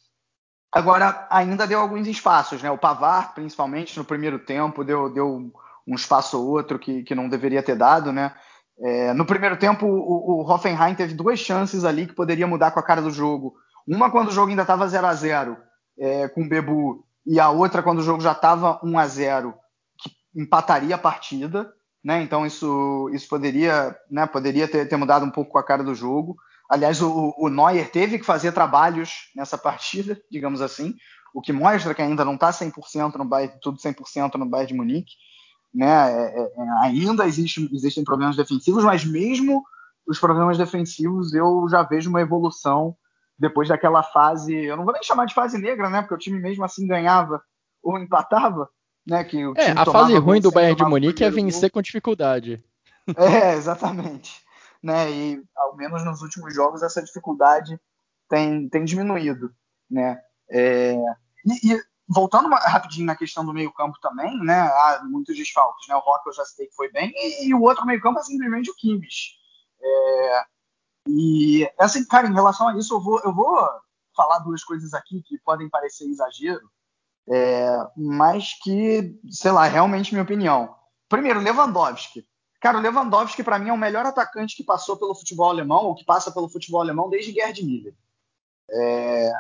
[0.74, 2.62] Agora, ainda deu alguns espaços.
[2.64, 2.72] Né?
[2.72, 5.52] O Pavar, principalmente no primeiro tempo, deu, deu
[5.88, 8.12] um espaço ou outro que, que não deveria ter dado.
[8.12, 8.34] Né?
[8.80, 9.14] É...
[9.14, 12.84] no primeiro tempo, o, o Hoffenheim teve duas chances ali que poderia mudar com a
[12.84, 13.54] cara do jogo.
[13.88, 15.58] Uma quando o jogo ainda estava 0 a 0
[16.00, 19.54] é, com o Bebu e a outra quando o jogo já estava 1 a 0
[19.98, 21.72] que empataria a partida,
[22.04, 22.22] né?
[22.22, 26.36] Então isso, isso poderia, né, poderia ter, ter mudado um pouco a cara do jogo.
[26.70, 30.96] Aliás, o, o Neuer teve que fazer trabalhos nessa partida, digamos assim,
[31.34, 34.78] o que mostra que ainda não está 100% no Bayern, tudo 100% no Bayern de
[34.78, 35.14] Munique.
[35.74, 35.88] Né?
[35.88, 39.64] É, é, é, ainda existe, existem problemas defensivos, mas mesmo
[40.06, 42.96] os problemas defensivos eu já vejo uma evolução
[43.40, 46.02] depois daquela fase, eu não vou nem chamar de fase negra, né?
[46.02, 47.42] Porque o time mesmo assim ganhava
[47.82, 48.70] ou empatava,
[49.06, 49.24] né?
[49.24, 51.72] Que é, a fase ruim do Bayern de Munique é vencer gol.
[51.72, 52.64] com dificuldade.
[53.18, 54.43] É, exatamente.
[54.84, 55.10] Né?
[55.10, 57.80] E ao menos nos últimos jogos essa dificuldade
[58.28, 59.54] tem, tem diminuído,
[59.90, 60.22] né?
[60.50, 60.94] É,
[61.46, 64.60] e, e, voltando rapidinho na questão do meio-campo também, né?
[64.60, 65.96] Há muitos desfalques, né?
[65.96, 68.70] O Rock eu já citei que foi bem, e, e o outro meio-campo é simplesmente
[68.70, 69.36] o Kimmich.
[69.82, 70.44] É,
[71.08, 73.70] e, assim, cara, em relação a isso, eu vou, eu vou
[74.16, 76.70] falar duas coisas aqui que podem parecer exagero,
[77.30, 80.76] é, mas que, sei lá, é realmente minha opinião.
[81.10, 82.28] Primeiro, Lewandowski.
[82.64, 85.96] Cara, o Lewandowski, para mim, é o melhor atacante que passou pelo futebol alemão, ou
[85.96, 87.94] que passa pelo futebol alemão desde Gerd Miller.
[88.72, 89.34] É,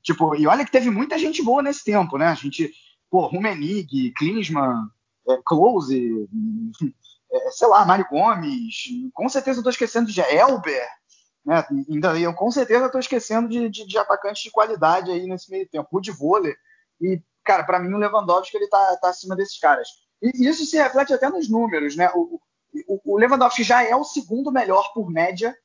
[0.00, 2.28] tipo, e olha que teve muita gente boa nesse tempo, né?
[2.28, 2.72] A gente,
[3.10, 4.86] pô, Rumenig, Klinsmann,
[5.28, 6.28] é, Klose,
[7.32, 10.86] é, sei lá, Mário Gomes, com certeza eu tô esquecendo de Elber,
[11.44, 11.66] né?
[11.90, 15.68] Ainda, eu com certeza estou esquecendo de, de, de, atacantes de qualidade aí nesse meio
[15.68, 15.88] tempo.
[15.90, 16.54] O de vôlei.
[17.00, 19.88] E, cara, para mim o Lewandowski ele tá, tá acima desses caras.
[20.22, 22.08] E isso se reflete até nos números, né?
[22.14, 22.40] O,
[22.86, 25.56] o, Lewandowski já é o segundo melhor por média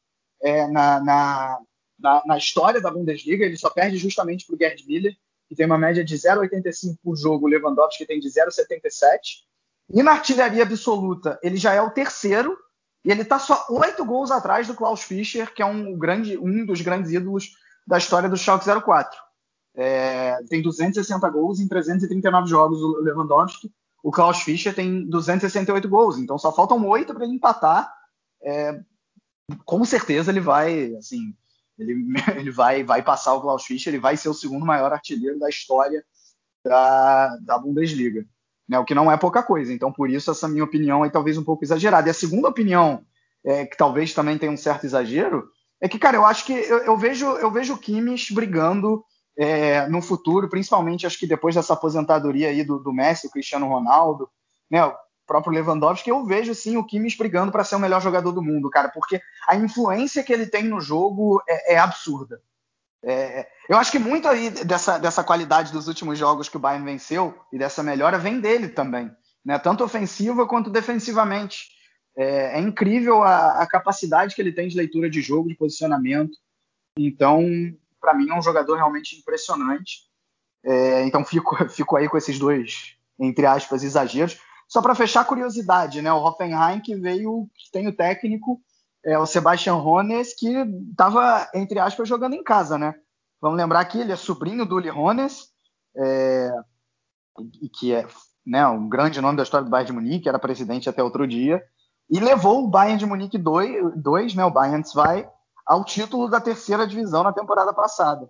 [0.42, 1.60] é, na, na,
[2.00, 3.46] na, na, história da Bundesliga.
[3.46, 5.16] Ele só perde justamente para o Gerd Miller,
[5.48, 7.46] que tem uma média de 0,85 por jogo.
[7.46, 9.44] O Lewandowski tem de 0,77.
[9.90, 12.58] E na artilharia absoluta, ele já é o terceiro
[13.04, 16.66] e ele está só oito gols atrás do Klaus Fischer, que é um, grande, um
[16.66, 17.52] dos grandes ídolos
[17.86, 19.20] da história do Schalke 04.
[19.76, 23.72] É, tem 260 gols em 339 jogos o Lewandowski.
[24.06, 27.92] O Klaus Fischer tem 268 gols, então só faltam oito para ele empatar.
[28.44, 28.80] É,
[29.66, 31.34] com certeza ele vai, assim,
[31.80, 32.06] ele,
[32.38, 35.50] ele vai, vai passar o Klaus Fischer, ele vai ser o segundo maior artilheiro da
[35.50, 36.06] história
[36.64, 38.26] da, da Bundesliga
[38.68, 39.72] né, o que não é pouca coisa.
[39.74, 42.08] Então, por isso, essa minha opinião é talvez um pouco exagerada.
[42.08, 43.06] E a segunda opinião,
[43.44, 45.48] é, que talvez também tenha um certo exagero,
[45.80, 49.04] é que, cara, eu acho que eu, eu vejo eu vejo o Kimmich brigando
[49.38, 53.68] é, no futuro, principalmente acho que depois dessa aposentadoria aí do, do Messi, o Cristiano
[53.68, 54.30] Ronaldo,
[54.70, 54.96] né, o
[55.28, 58.70] próprio Lewandowski, eu vejo sim o Kimmich brigando para ser o melhor jogador do mundo,
[58.70, 62.42] cara, porque a influência que ele tem no jogo é, é absurda.
[63.04, 66.84] É, eu acho que muito aí dessa, dessa qualidade dos últimos jogos que o Bayern
[66.84, 69.12] venceu e dessa melhora vem dele também,
[69.46, 69.60] né?
[69.60, 71.76] tanto ofensiva quanto defensivamente.
[72.18, 76.36] É, é incrível a, a, capacidade que ele tem de leitura de jogo, de posicionamento.
[76.98, 77.44] Então,
[78.06, 80.04] para mim, é um jogador realmente impressionante.
[80.64, 84.40] É, então, fico, fico aí com esses dois, entre aspas, exageros.
[84.68, 86.14] Só para fechar a curiosidade, né?
[86.14, 88.62] O Hoffenheim que veio, que tem o técnico
[89.06, 90.50] é, o Sebastian Rones, que
[90.90, 92.96] estava, entre aspas, jogando em casa, né?
[93.40, 95.50] Vamos lembrar que ele é sobrinho do Uli Rones,
[95.96, 96.50] é,
[97.62, 98.08] e que é
[98.46, 101.64] né, um grande nome da história do Bayern de Munique, era presidente até outro dia,
[102.10, 105.28] e levou o Bayern de Munique 2, né, o Bayern 2,
[105.66, 108.30] ao título da terceira divisão na temporada passada.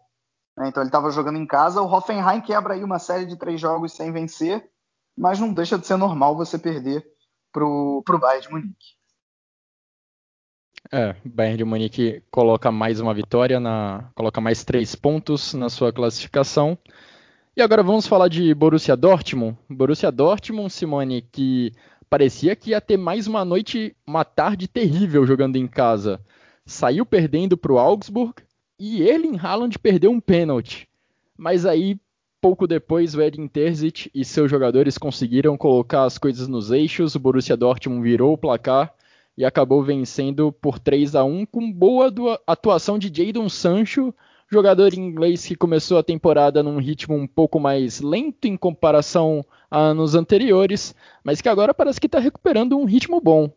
[0.57, 0.69] Né?
[0.69, 3.93] Então ele estava jogando em casa, o Hoffenheim quebra aí uma série de três jogos
[3.93, 4.69] sem vencer,
[5.17, 7.05] mas não deixa de ser normal você perder
[7.51, 8.95] para o Bayern de Munique.
[10.91, 15.91] É, Bayern de Munique coloca mais uma vitória, na, coloca mais três pontos na sua
[15.91, 16.77] classificação.
[17.57, 19.57] E agora vamos falar de Borussia Dortmund.
[19.69, 21.71] Borussia Dortmund, Simone, que
[22.09, 26.19] parecia que ia ter mais uma noite, uma tarde terrível jogando em casa.
[26.65, 28.41] Saiu perdendo para o Augsburg
[28.79, 30.89] e Erling Haaland perdeu um pênalti.
[31.37, 31.99] Mas aí,
[32.41, 37.13] pouco depois, o Edin Terzic e seus jogadores conseguiram colocar as coisas nos eixos.
[37.13, 38.93] O Borussia Dortmund virou o placar
[39.37, 42.11] e acabou vencendo por 3 a 1 com boa
[42.47, 44.13] atuação de Jadon Sancho,
[44.49, 49.79] jogador inglês que começou a temporada num ritmo um pouco mais lento em comparação a
[49.79, 53.51] anos anteriores, mas que agora parece que está recuperando um ritmo bom.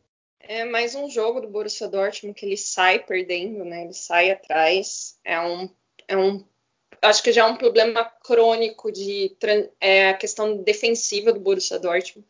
[0.51, 3.84] É mais um jogo do Borussia Dortmund que ele sai perdendo, né?
[3.84, 5.18] Ele sai atrás.
[5.22, 5.68] É um,
[6.09, 6.42] é um
[7.03, 9.36] acho que já é um problema crônico de
[9.78, 12.26] é, a questão defensiva do Borussia Dortmund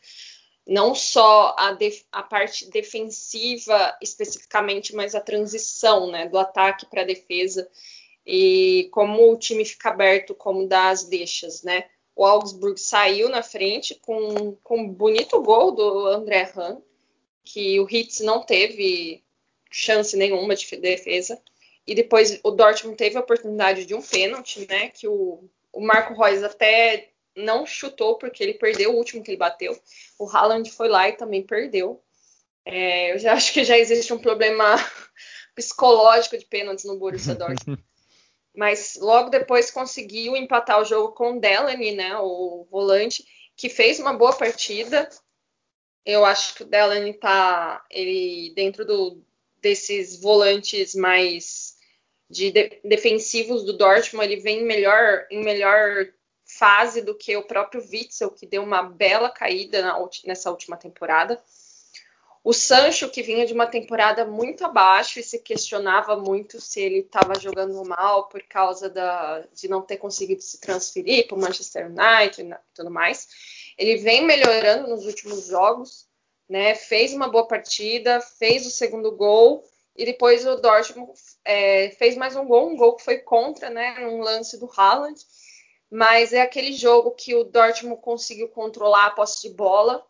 [0.67, 7.03] não só a, def, a parte defensiva especificamente, mas a transição né, do ataque para
[7.03, 7.71] a defesa
[8.27, 11.89] e como o time fica aberto, como dá as deixas, né?
[12.17, 16.83] O Augsburg saiu na frente com, com um bonito gol do André Hahn,
[17.49, 19.25] que o Hitz não teve
[19.71, 21.41] chance nenhuma de defesa.
[21.87, 24.91] E depois o Dortmund teve a oportunidade de um pênalti, né?
[24.91, 29.39] Que o, o Marco Reus até não chutou porque ele perdeu o último que ele
[29.39, 29.79] bateu.
[30.19, 32.03] O Haaland foi lá e também perdeu.
[32.65, 34.77] É, eu já acho que já existe um problema
[35.57, 37.83] psicológico de pênaltis no Borussia Dortmund.
[38.55, 43.25] Mas logo depois conseguiu empatar o jogo com o Delaney, né, o volante,
[43.57, 45.09] que fez uma boa partida.
[46.09, 49.23] Eu acho que o Delaney tá ele dentro do,
[49.61, 51.77] desses volantes mais
[52.31, 56.07] de, de defensivos do Dortmund, ele vem melhor em melhor
[56.47, 61.39] fase do que o próprio Witzel, que deu uma bela caída na, nessa última temporada.
[62.43, 67.01] O Sancho, que vinha de uma temporada muito abaixo e se questionava muito se ele
[67.01, 71.87] estava jogando mal por causa da, de não ter conseguido se transferir para o Manchester
[71.87, 73.29] United e tudo mais.
[73.79, 76.07] Ele vem melhorando nos últimos jogos,
[76.49, 76.75] né?
[76.75, 79.65] Fez uma boa partida, fez o segundo gol
[79.97, 81.13] e depois o Dortmund
[81.45, 84.07] é, fez mais um gol, um gol que foi contra, né?
[84.07, 85.19] Um lance do Haaland.
[85.91, 90.05] Mas é aquele jogo que o Dortmund conseguiu controlar a posse de bola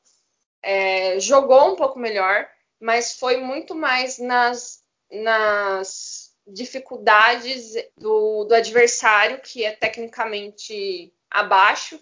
[0.62, 2.48] é, jogou um pouco melhor,
[2.80, 12.00] mas foi muito mais nas, nas dificuldades do, do adversário, que é tecnicamente abaixo.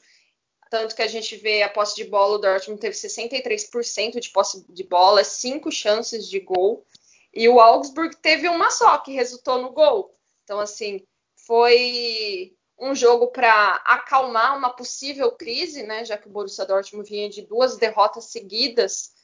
[0.70, 4.64] Tanto que a gente vê a posse de bola, o Dortmund teve 63% de posse
[4.68, 6.84] de bola, cinco chances de gol.
[7.32, 10.16] E o Augsburg teve uma só, que resultou no gol.
[10.42, 11.04] Então, assim,
[11.46, 17.28] foi um jogo para acalmar uma possível crise, né, já que o Borussia Dortmund vinha
[17.28, 19.14] de duas derrotas seguidas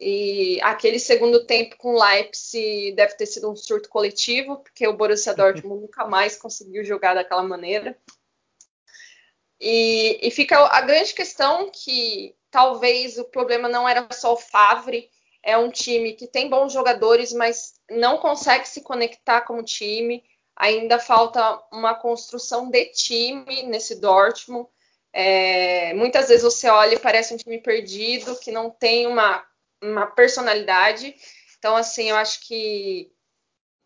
[0.00, 4.96] e aquele segundo tempo com o Leipzig deve ter sido um surto coletivo, porque o
[4.96, 7.98] Borussia Dortmund nunca mais conseguiu jogar daquela maneira.
[9.60, 15.10] E, e, fica a grande questão que talvez o problema não era só o Favre,
[15.42, 20.22] é um time que tem bons jogadores, mas não consegue se conectar como time
[20.58, 24.68] ainda falta uma construção de time nesse Dortmund.
[25.12, 29.46] É, muitas vezes você olha e parece um time perdido, que não tem uma,
[29.80, 31.14] uma personalidade.
[31.58, 33.10] Então, assim, eu acho que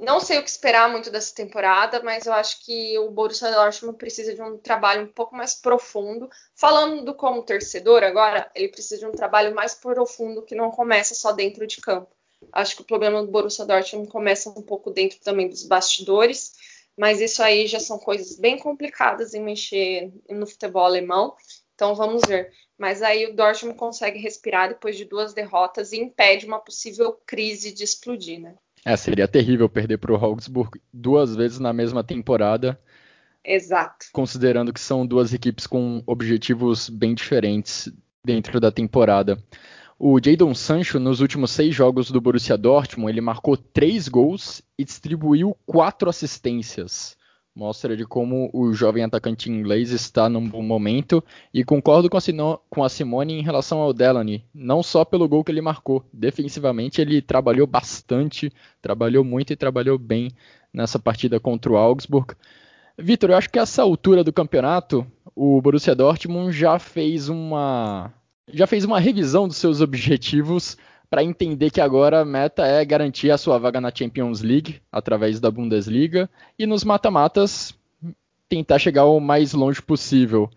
[0.03, 3.97] não sei o que esperar muito dessa temporada, mas eu acho que o Borussia Dortmund
[3.97, 6.29] precisa de um trabalho um pouco mais profundo.
[6.57, 11.31] Falando como torcedor agora, ele precisa de um trabalho mais profundo que não começa só
[11.31, 12.11] dentro de campo.
[12.53, 16.53] Acho que o problema do Borussia Dortmund começa um pouco dentro também dos bastidores,
[16.97, 21.37] mas isso aí já são coisas bem complicadas em mexer no futebol alemão.
[21.77, 22.53] Então vamos ver.
[22.77, 27.73] Mas aí o Dortmund consegue respirar depois de duas derrotas e impede uma possível crise
[27.73, 28.57] de explodir, né?
[28.85, 32.79] É, seria terrível perder para o Augsburg duas vezes na mesma temporada.
[33.45, 34.07] Exato.
[34.13, 37.93] Considerando que são duas equipes com objetivos bem diferentes
[38.25, 39.39] dentro da temporada.
[39.99, 44.85] O Jadon Sancho, nos últimos seis jogos do Borussia Dortmund, ele marcou três gols e
[44.85, 47.17] distribuiu quatro assistências.
[47.55, 51.23] Mostra de como o jovem atacante inglês está num bom momento.
[51.53, 54.45] E concordo com a, Sino, com a Simone em relação ao Delaney.
[54.55, 56.03] Não só pelo gol que ele marcou.
[56.13, 58.51] Defensivamente ele trabalhou bastante,
[58.81, 60.31] trabalhou muito e trabalhou bem
[60.73, 62.35] nessa partida contra o Augsburg.
[62.99, 68.13] Vitor, eu acho que essa altura do campeonato, o Borussia Dortmund já fez uma
[68.53, 70.77] já fez uma revisão dos seus objetivos
[71.13, 75.39] para entender que agora a meta é garantir a sua vaga na Champions League através
[75.39, 76.27] da Bundesliga
[76.59, 77.79] e nos mata-matas
[78.49, 80.49] tentar chegar o mais longe possível.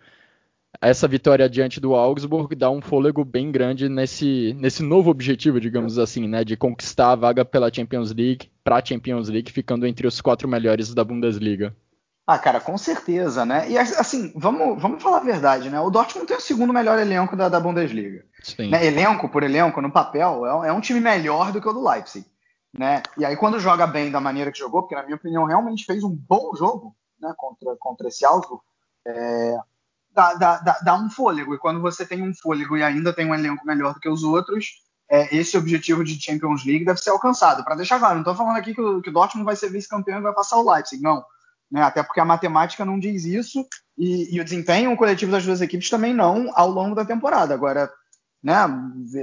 [0.79, 5.99] Essa vitória diante do Augsburg dá um fôlego bem grande nesse, nesse novo objetivo, digamos
[5.99, 10.07] assim, né, de conquistar a vaga pela Champions League, para a Champions League, ficando entre
[10.07, 11.75] os quatro melhores da Bundesliga.
[12.27, 13.69] Ah, cara, com certeza, né?
[13.69, 15.79] E assim, vamos, vamos falar a verdade, né?
[15.79, 18.25] O Dortmund tem o segundo melhor elenco da, da Bundesliga.
[18.41, 18.71] Sim.
[18.71, 18.83] Né?
[18.83, 22.25] Elenco por elenco, no papel, é, é, um time melhor do que o do Leipzig.
[22.73, 23.03] Né?
[23.15, 26.03] E aí, quando joga bem da maneira que jogou, porque na minha opinião realmente fez
[26.03, 28.63] um bom jogo né, contra, contra esse Augsburg,
[29.05, 29.57] é,
[30.11, 31.53] dá, dá, dá, dá, um fôlego.
[31.53, 34.23] E quando você tem um fôlego e ainda tem um elenco melhor do que os
[34.23, 37.63] outros, é, esse objetivo de Champions League deve ser alcançado.
[37.63, 40.17] Para deixar claro, não estou falando aqui que o, que o Dortmund vai ser vice-campeão
[40.17, 41.23] e vai passar o Leipzig, não
[41.71, 41.81] né?
[41.81, 43.65] Até porque a matemática não diz isso
[43.97, 47.53] e, e, o desempenho coletivo das duas equipes também não ao longo da temporada.
[47.53, 47.91] Agora,
[48.43, 48.55] né?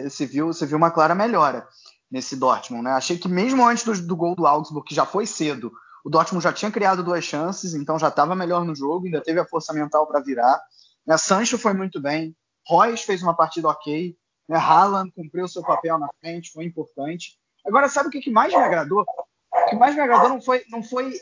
[0.05, 1.66] Você viu, você viu uma clara melhora
[2.11, 2.93] nesse Dortmund, né?
[2.93, 5.72] Achei que mesmo antes do, do gol do Augsburg, que já foi cedo,
[6.05, 9.40] o Dortmund já tinha criado duas chances, então já estava melhor no jogo, ainda teve
[9.40, 10.61] a força mental para virar.
[11.07, 11.16] Né?
[11.16, 12.36] Sancho foi muito bem,
[12.66, 14.16] Royce fez uma partida ok,
[14.49, 14.57] né?
[14.57, 17.38] Haaland cumpriu seu papel na frente, foi importante.
[17.64, 19.05] Agora, sabe o que, mais me agradou?
[19.72, 21.12] Que mais me agradou não foi, não foi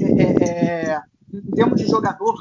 [0.00, 1.02] é, é, é,
[1.32, 2.34] em termos de jogador,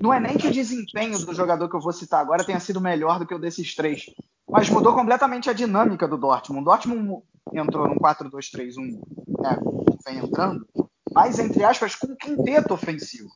[0.00, 2.80] não é nem que o desempenho do jogador que eu vou citar agora tenha sido
[2.80, 4.04] melhor do que o desses três,
[4.48, 6.62] mas mudou completamente a dinâmica do Dortmund.
[6.62, 9.00] O Dortmund entrou num 4-2-3-1,
[9.40, 9.58] né,
[10.06, 10.66] vem entrando,
[11.12, 13.30] mas entre aspas com um quinteto ofensivo.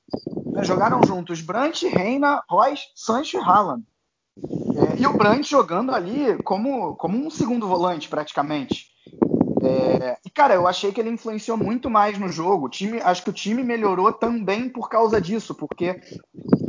[0.52, 3.82] Né, jogaram juntos Brandt, Reina, Royce, Sancho e Haaland.
[4.36, 8.91] É, e o Brandt jogando ali como, como um segundo volante, praticamente.
[9.64, 12.66] É, e, cara, eu achei que ele influenciou muito mais no jogo.
[12.66, 16.00] O time, acho que o time melhorou também por causa disso, porque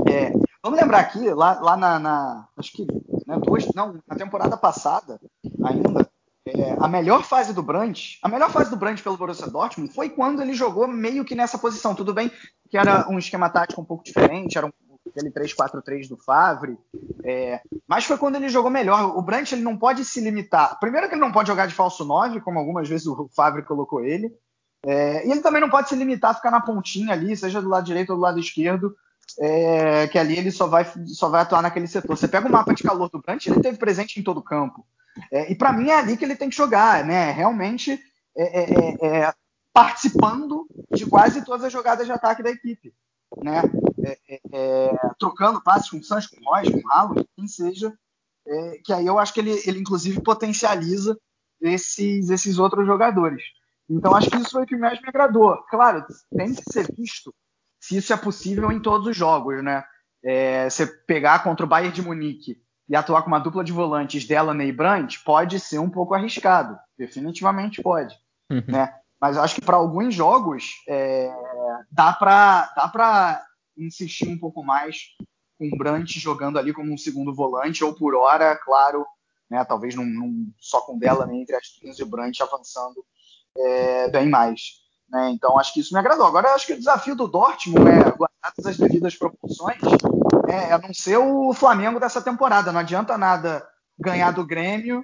[0.08, 0.32] é,
[0.62, 2.86] vamos lembrar aqui, lá, lá na, na acho que
[3.28, 3.38] né,
[3.76, 5.20] não, na temporada passada
[5.64, 6.08] ainda,
[6.46, 10.10] é, a melhor fase do Brandt, a melhor fase do Brandt pelo Borussia Dortmund foi
[10.10, 11.96] quando ele jogou meio que nessa posição.
[11.96, 12.32] Tudo bem
[12.70, 14.72] que era um esquema tático um pouco diferente, era um
[15.14, 16.78] aquele 3-4-3 do Favre,
[17.24, 19.18] é, mas foi quando ele jogou melhor.
[19.18, 20.80] O Brandt ele não pode se limitar.
[20.80, 24.04] Primeiro que ele não pode jogar de falso 9, como algumas vezes o Favre colocou
[24.04, 24.34] ele.
[24.86, 27.70] É, e ele também não pode se limitar a ficar na pontinha ali, seja do
[27.70, 28.94] lado direito ou do lado esquerdo,
[29.40, 32.18] é, que ali ele só vai, só vai atuar naquele setor.
[32.18, 34.86] Você pega o mapa de calor do Brandt, ele teve presente em todo o campo.
[35.32, 37.32] É, e para mim é ali que ele tem que jogar, né?
[37.32, 38.00] Realmente
[38.36, 39.34] é, é, é,
[39.72, 42.94] participando de quase todas as jogadas de ataque da equipe,
[43.42, 43.62] né?
[45.20, 47.94] Trocando passes com o Santos, com nós, com o Ralo, quem seja,
[48.84, 51.18] que aí eu acho que ele, ele inclusive potencializa
[51.62, 53.44] esses, esses outros jogadores.
[53.90, 55.58] Então acho que isso foi o que mais me agradou.
[55.70, 57.34] Claro, tem que ser visto
[57.80, 59.84] se isso é possível em todos os jogos, né?
[60.24, 64.26] É, você pegar contra o Bayern de Munique e atuar com uma dupla de volantes
[64.26, 68.16] dela e Brandt pode ser um pouco arriscado, definitivamente pode,
[68.50, 68.64] uhum.
[68.68, 68.94] né?
[69.20, 71.30] Mas acho que para alguns jogos é,
[71.92, 73.46] dá para dá para
[73.78, 75.16] insistir um pouco mais
[75.58, 79.06] com o Brandt jogando ali como um segundo volante ou por hora, claro,
[79.50, 79.64] né?
[79.64, 83.06] Talvez num, num só com dela entre as linhas e o Brandt avançando
[83.58, 84.84] é, bem mais.
[85.10, 85.32] Né?
[85.32, 86.26] Então acho que isso me agradou.
[86.26, 89.80] Agora acho que o desafio do Dortmund é, guardadas as devidas proporções,
[90.48, 92.72] é, é não ser o Flamengo dessa temporada.
[92.72, 93.68] Não adianta nada
[93.98, 95.04] ganhar do Grêmio,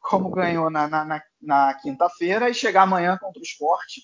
[0.00, 4.00] como ganhou na, na, na quinta-feira, e chegar amanhã contra o esporte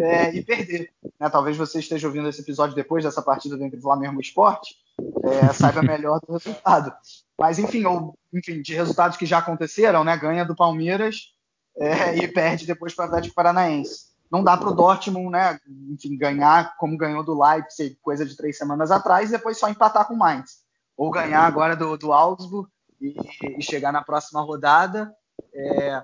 [0.00, 0.90] é, e perder.
[1.18, 1.28] Né?
[1.28, 4.76] Talvez você esteja ouvindo esse episódio depois dessa partida entre Flamengo e esporte,
[5.24, 6.92] é, saiba melhor do resultado.
[7.38, 10.16] Mas enfim, ou, enfim, de resultados que já aconteceram, né?
[10.16, 11.32] ganha do Palmeiras
[11.78, 14.10] é, e perde depois para o Atlético Paranaense.
[14.30, 15.58] Não dá para o Dortmund, né,
[15.90, 20.06] enfim, ganhar como ganhou do Leipzig coisa de três semanas atrás e depois só empatar
[20.06, 20.60] com o Mainz.
[20.96, 22.70] Ou ganhar agora do, do Augsburg
[23.00, 23.16] e,
[23.58, 25.12] e chegar na próxima rodada
[25.52, 26.02] é,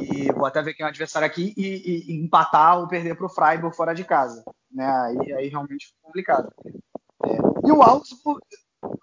[0.00, 3.26] e vou até ver quem é o adversário aqui e, e, empatar ou perder para
[3.26, 4.44] o Freiburg fora de casa.
[4.70, 4.86] Né?
[4.86, 6.52] Aí, aí realmente fica complicado.
[7.24, 8.40] É, e o Augsburg,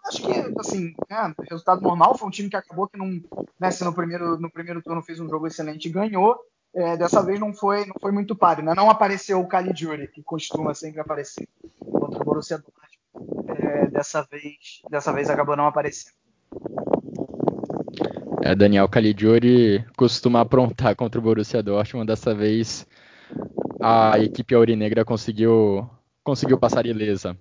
[0.07, 3.21] acho que assim, né, resultado normal, foi um time que acabou que não,
[3.59, 6.37] né, se no primeiro, no primeiro turno fez um jogo excelente e ganhou,
[6.73, 8.73] é, dessa vez não foi, não foi muito páreo, né?
[8.75, 11.47] Não apareceu o Caligiuri, que costuma sempre aparecer
[11.79, 13.59] contra o Borussia Dortmund.
[13.59, 16.13] É, dessa vez, dessa vez acabou não aparecendo.
[18.41, 22.07] É, Daniel Caligiuri costuma aprontar contra o Borussia Dortmund.
[22.07, 22.87] Dessa vez
[23.81, 25.89] a equipe aurinegra conseguiu
[26.23, 27.37] conseguiu passar ilesa.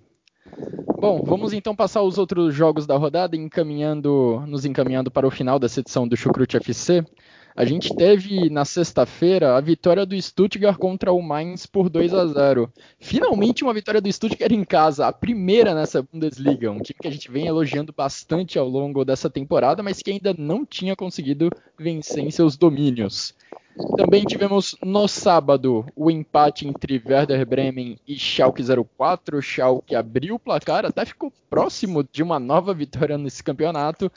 [0.99, 5.57] Bom, vamos então passar os outros jogos da rodada, encaminhando, nos encaminhando para o final
[5.57, 7.05] dessa edição do Chucrute FC.
[7.59, 12.25] A gente teve na sexta-feira a vitória do Stuttgart contra o Mainz por 2 a
[12.25, 12.71] 0.
[13.01, 17.11] Finalmente uma vitória do Stuttgart em casa, a primeira nessa Bundesliga, um time que a
[17.11, 22.23] gente vem elogiando bastante ao longo dessa temporada, mas que ainda não tinha conseguido vencer
[22.23, 23.35] em seus domínios.
[23.97, 29.37] Também tivemos no sábado o empate entre Werder Bremen e Schalke 04.
[29.37, 34.09] O Schalke abriu o placar, até ficou próximo de uma nova vitória nesse campeonato,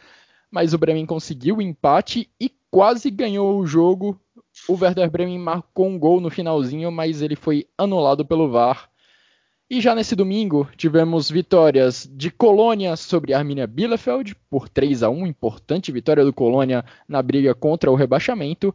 [0.53, 4.21] mas o Bremen conseguiu o empate e quase ganhou o jogo.
[4.69, 8.91] O Werder Bremen marcou um gol no finalzinho, mas ele foi anulado pelo VAR.
[9.71, 15.27] E já nesse domingo tivemos vitórias de Colônia sobre Arminia Bielefeld por 3 a 1,
[15.27, 18.75] importante vitória do Colônia na briga contra o rebaixamento,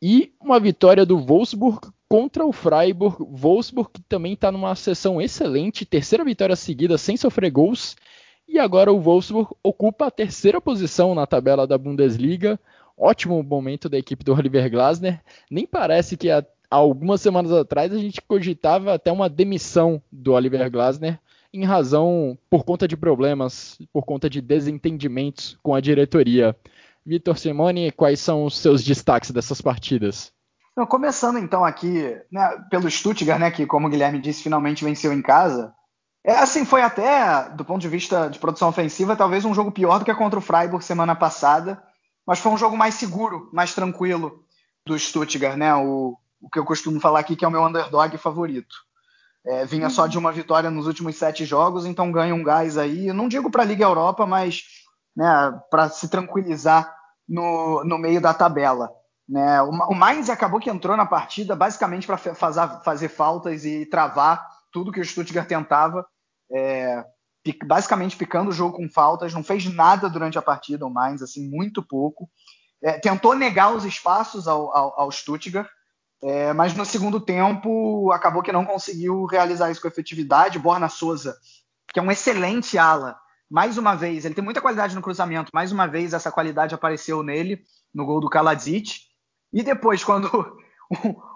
[0.00, 3.18] e uma vitória do Wolfsburg contra o Freiburg.
[3.20, 7.94] Wolfsburg também está numa sessão excelente, terceira vitória seguida sem sofrer gols.
[8.54, 12.56] E agora o Wolfsburg ocupa a terceira posição na tabela da Bundesliga,
[12.96, 15.20] ótimo momento da equipe do Oliver Glasner.
[15.50, 20.70] Nem parece que há, algumas semanas atrás a gente cogitava até uma demissão do Oliver
[20.70, 21.18] Glasner
[21.52, 26.54] em razão por conta de problemas, por conta de desentendimentos com a diretoria.
[27.04, 30.32] Vitor Simone, quais são os seus destaques dessas partidas?
[30.76, 35.12] Não, começando então aqui né, pelo Stuttgart, né, que como o Guilherme disse finalmente venceu
[35.12, 35.74] em casa.
[36.24, 39.98] É assim, foi até do ponto de vista de produção ofensiva talvez um jogo pior
[39.98, 41.82] do que contra o Freiburg semana passada
[42.26, 44.44] mas foi um jogo mais seguro, mais tranquilo
[44.86, 45.74] do Stuttgart, né?
[45.74, 48.74] O, o que eu costumo falar aqui que é o meu underdog favorito.
[49.46, 53.08] É, vinha só de uma vitória nos últimos sete jogos, então ganha um gás aí.
[53.08, 54.62] Eu não digo para a Liga Europa, mas
[55.14, 56.94] né, para se tranquilizar
[57.28, 58.90] no, no meio da tabela.
[59.28, 59.60] Né?
[59.62, 64.46] O, o Mainz acabou que entrou na partida basicamente para fazer, fazer faltas e travar
[64.72, 66.06] tudo que o Stuttgart tentava.
[66.52, 67.04] É,
[67.64, 71.48] basicamente picando o jogo com faltas, não fez nada durante a partida, o Mainz, assim,
[71.48, 72.28] muito pouco.
[72.82, 75.68] É, tentou negar os espaços ao, ao, ao Stuttgart,
[76.22, 80.58] é, mas no segundo tempo acabou que não conseguiu realizar isso com efetividade.
[80.58, 81.36] Borna Souza,
[81.92, 83.18] que é um excelente ala,
[83.50, 87.22] mais uma vez, ele tem muita qualidade no cruzamento, mais uma vez essa qualidade apareceu
[87.22, 89.00] nele, no gol do Kaladzic.
[89.52, 90.26] E depois, quando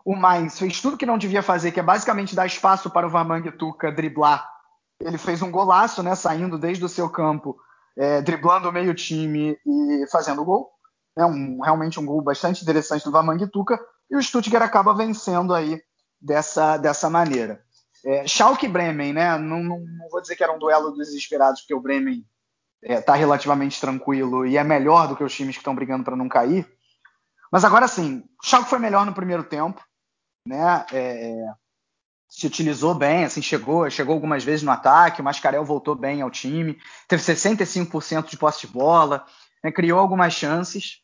[0.05, 3.07] o, o Mainz fez tudo que não devia fazer, que é basicamente dar espaço para
[3.07, 4.58] o Vamang Tuca driblar
[5.01, 7.57] ele fez um golaço, né, saindo desde o seu campo,
[7.96, 10.70] é, driblando o meio time e fazendo gol.
[11.16, 13.78] É um, realmente um gol bastante interessante do Vamanguituca.
[14.11, 15.80] E o Stuttgart acaba vencendo aí
[16.20, 17.62] dessa, dessa maneira.
[18.05, 19.36] É, Schalke Bremen, né?
[19.36, 22.24] Não, não, não, vou dizer que era um duelo dos desesperados, porque o Bremen
[22.82, 26.05] está é, tá relativamente tranquilo e é melhor do que os times que estão brigando
[26.05, 26.68] para não cair.
[27.51, 29.82] Mas agora sim, Schalke foi melhor no primeiro tempo,
[30.46, 30.86] né?
[30.92, 31.34] É,
[32.29, 36.31] se utilizou bem, assim, chegou, chegou algumas vezes no ataque, o Mascarel voltou bem ao
[36.31, 39.24] time, teve 65% de posse de bola,
[39.64, 41.01] né, criou algumas chances.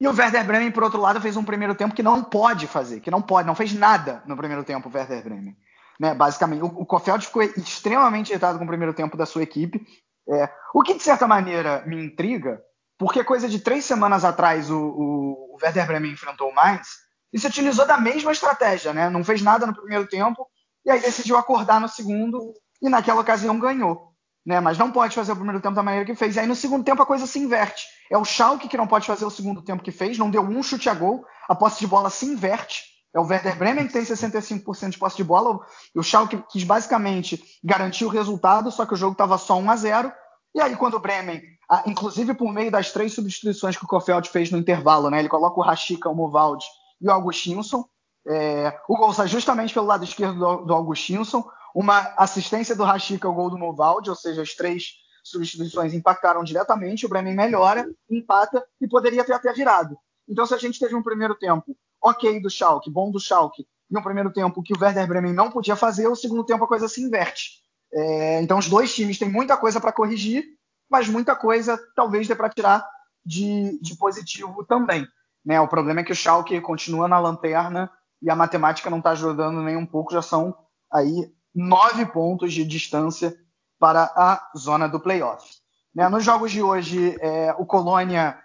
[0.00, 3.00] E o Werder Bremen, por outro lado, fez um primeiro tempo que não pode fazer,
[3.00, 5.56] que não pode, não fez nada no primeiro tempo o Werder Bremen.
[6.00, 9.86] Né, basicamente, o, o Kofeld ficou extremamente irritado com o primeiro tempo da sua equipe,
[10.28, 12.60] é, o que de certa maneira me intriga,
[12.98, 16.88] porque coisa de três semanas atrás o, o, o Werder Bremen enfrentou o Mainz
[17.32, 19.10] e se utilizou da mesma estratégia, né?
[19.10, 20.48] Não fez nada no primeiro tempo
[20.84, 24.12] e aí decidiu acordar no segundo e naquela ocasião ganhou.
[24.44, 24.60] Né?
[24.60, 26.36] Mas não pode fazer o primeiro tempo da maneira que fez.
[26.36, 27.86] E aí no segundo tempo a coisa se inverte.
[28.10, 30.62] É o Schalke que não pode fazer o segundo tempo que fez, não deu um
[30.62, 32.82] chute a gol, a posse de bola se inverte.
[33.14, 35.60] É o Werder Bremen que tem 65% de posse de bola.
[35.94, 39.76] O Schalke quis basicamente garantir o resultado, só que o jogo estava só 1 a
[39.76, 40.12] 0.
[40.54, 41.40] E aí quando o Bremen,
[41.86, 45.20] inclusive por meio das três substituições que o Kofeld fez no intervalo, né?
[45.20, 46.66] Ele coloca o Rashica, o Movaldi
[47.00, 47.84] e o Augustinson.
[48.26, 51.44] É, o gol sai justamente pelo lado esquerdo do, do Augustinson.
[51.74, 57.04] Uma assistência do Rashica ao gol do Movaldi, ou seja, as três substituições impactaram diretamente.
[57.04, 59.96] O Bremen melhora, empata e poderia ter até virado.
[60.28, 63.98] Então, se a gente teve um primeiro tempo ok do Schalke, bom do Schalke, e
[63.98, 66.88] um primeiro tempo que o Werder Bremen não podia fazer, o segundo tempo a coisa
[66.88, 67.62] se inverte.
[67.92, 70.44] É, então, os dois times têm muita coisa para corrigir,
[70.90, 72.86] mas muita coisa talvez dê para tirar
[73.24, 75.06] de, de positivo também.
[75.44, 75.60] Né?
[75.60, 77.90] O problema é que o Schalke continua na lanterna
[78.24, 80.56] e a matemática não está ajudando nem um pouco, já são
[80.90, 83.36] aí nove pontos de distância
[83.78, 85.46] para a zona do playoff.
[85.94, 86.08] Né?
[86.08, 88.38] Nos jogos de hoje, é, o Colônia,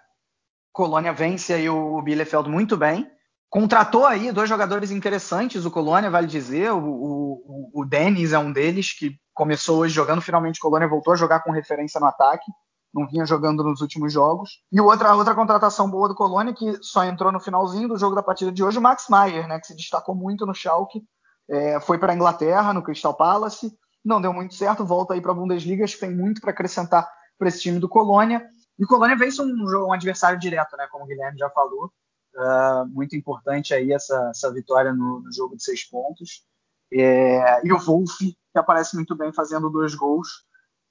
[0.70, 3.10] Colônia vence aí o Bielefeld muito bem,
[3.48, 8.52] contratou aí dois jogadores interessantes, o Colônia, vale dizer, o, o, o Denis é um
[8.52, 12.44] deles, que começou hoje jogando, finalmente o Colônia voltou a jogar com referência no ataque,
[12.92, 14.62] não vinha jogando nos últimos jogos.
[14.70, 18.22] E outra, outra contratação boa do Colônia, que só entrou no finalzinho do jogo da
[18.22, 21.02] partida de hoje, o Max Maier, né, que se destacou muito no Schalke,
[21.48, 23.72] é, foi para a Inglaterra, no Crystal Palace,
[24.04, 27.08] não deu muito certo, volta aí para a Bundesliga, acho que tem muito para acrescentar
[27.38, 28.46] para esse time do Colônia.
[28.78, 31.92] E o Colônia vence um, um adversário direto, né, como o Guilherme já falou.
[32.34, 36.44] Uh, muito importante aí essa, essa vitória no, no, jogo de seis pontos.
[36.92, 40.28] É, e o Wolf, que aparece muito bem fazendo dois gols.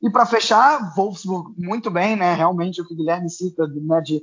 [0.01, 2.33] E para fechar, Wolfsburg muito bem, né?
[2.33, 4.21] Realmente o que o Guilherme cita, né, de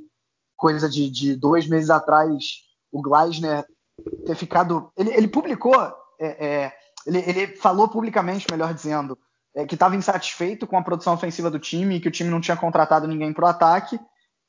[0.55, 3.65] coisa de, de dois meses atrás, o Gleisner
[4.25, 4.91] ter ficado.
[4.97, 5.75] Ele, ele publicou,
[6.19, 6.73] é, é,
[7.05, 9.17] ele, ele, falou publicamente, melhor dizendo,
[9.55, 12.57] é, que estava insatisfeito com a produção ofensiva do time, que o time não tinha
[12.57, 13.99] contratado ninguém para o ataque.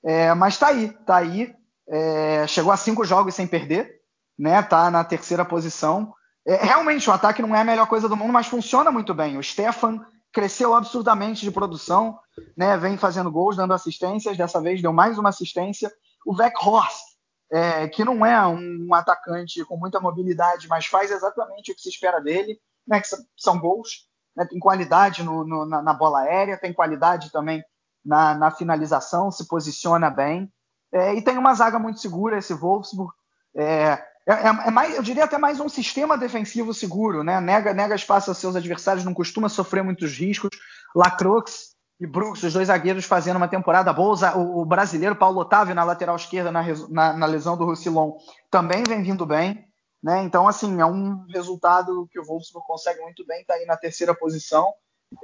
[0.05, 1.55] É, mas está aí, está aí.
[1.91, 4.01] É, chegou a cinco jogos sem perder,
[4.39, 4.63] né?
[4.63, 6.15] Tá na terceira posição.
[6.47, 9.37] É, realmente o ataque não é a melhor coisa do mundo, mas funciona muito bem.
[9.37, 10.07] O Stefan
[10.39, 12.17] cresceu absurdamente de produção,
[12.57, 12.77] né?
[12.77, 14.37] Vem fazendo gols, dando assistências.
[14.37, 15.93] Dessa vez deu mais uma assistência.
[16.25, 17.03] O Weghorst,
[17.51, 21.89] é, que não é um atacante com muita mobilidade, mas faz exatamente o que se
[21.89, 23.01] espera dele, né?
[23.01, 24.09] Que são gols.
[24.37, 24.47] Né?
[24.47, 27.61] Tem qualidade no, no, na, na, bola aérea, tem qualidade também
[28.05, 30.53] na, na finalização, se posiciona bem.
[30.93, 33.13] É, e tem uma zaga muito segura, esse Wolfsburg.
[33.57, 37.41] É, é, é, é, mais, eu diria até mais um sistema defensivo seguro, né?
[37.41, 40.51] Nega, nega espaço aos seus adversários, não costuma sofrer muitos riscos.
[40.95, 44.37] Lacroix e Brooks, os dois zagueiros, fazendo uma temporada boa.
[44.37, 48.19] O, o brasileiro Paulo Otávio na lateral esquerda, na, na, na lesão do Roussillon,
[48.51, 49.65] também vem vindo bem.
[50.03, 50.23] Né?
[50.23, 54.15] Então, assim, é um resultado que o Wolfsburg consegue muito bem, está aí na terceira
[54.15, 54.73] posição.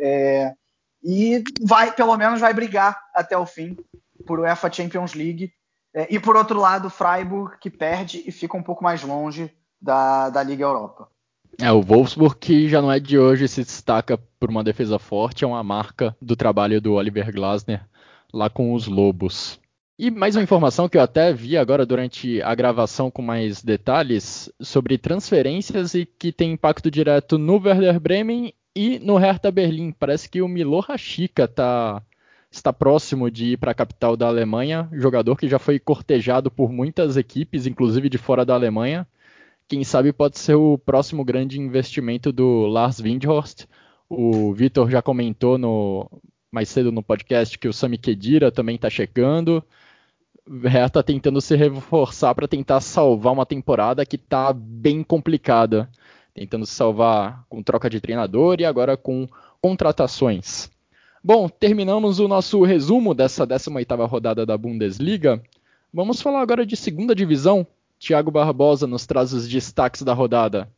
[0.01, 0.53] É,
[1.03, 3.77] e vai, pelo menos, vai brigar até o fim
[4.27, 5.53] por UEFA Champions League.
[5.95, 9.51] É, e por outro lado, Freiburg, que perde e fica um pouco mais longe
[9.81, 11.09] da, da Liga Europa.
[11.61, 15.45] É, o Wolfsburg, que já não é de hoje, se destaca por uma defesa forte,
[15.45, 17.87] é uma marca do trabalho do Oliver Glasner
[18.33, 19.61] lá com os Lobos.
[19.97, 24.51] E mais uma informação que eu até vi agora durante a gravação com mais detalhes
[24.61, 29.93] sobre transferências e que tem impacto direto no Werder Bremen e no Hertha Berlim.
[29.93, 32.03] Parece que o Milo Rashica está
[32.55, 36.73] está próximo de ir para a capital da Alemanha, jogador que já foi cortejado por
[36.73, 39.07] muitas equipes, inclusive de fora da Alemanha.
[39.67, 43.65] Quem sabe pode ser o próximo grande investimento do Lars Windhorst.
[44.09, 46.09] O Vitor já comentou no,
[46.53, 49.65] mais cedo no podcast que o Sami Khedira também está chegando.
[50.65, 55.91] Hertha tentando se reforçar para tentar salvar uma temporada que está bem complicada.
[56.35, 59.27] Tentando se salvar com troca de treinador e agora com
[59.61, 60.74] contratações.
[61.27, 65.43] Bom, terminamos o nosso resumo dessa 18ª rodada da Bundesliga.
[65.91, 67.67] Vamos falar agora de segunda divisão.
[67.99, 70.69] Thiago Barbosa nos traz os destaques da rodada.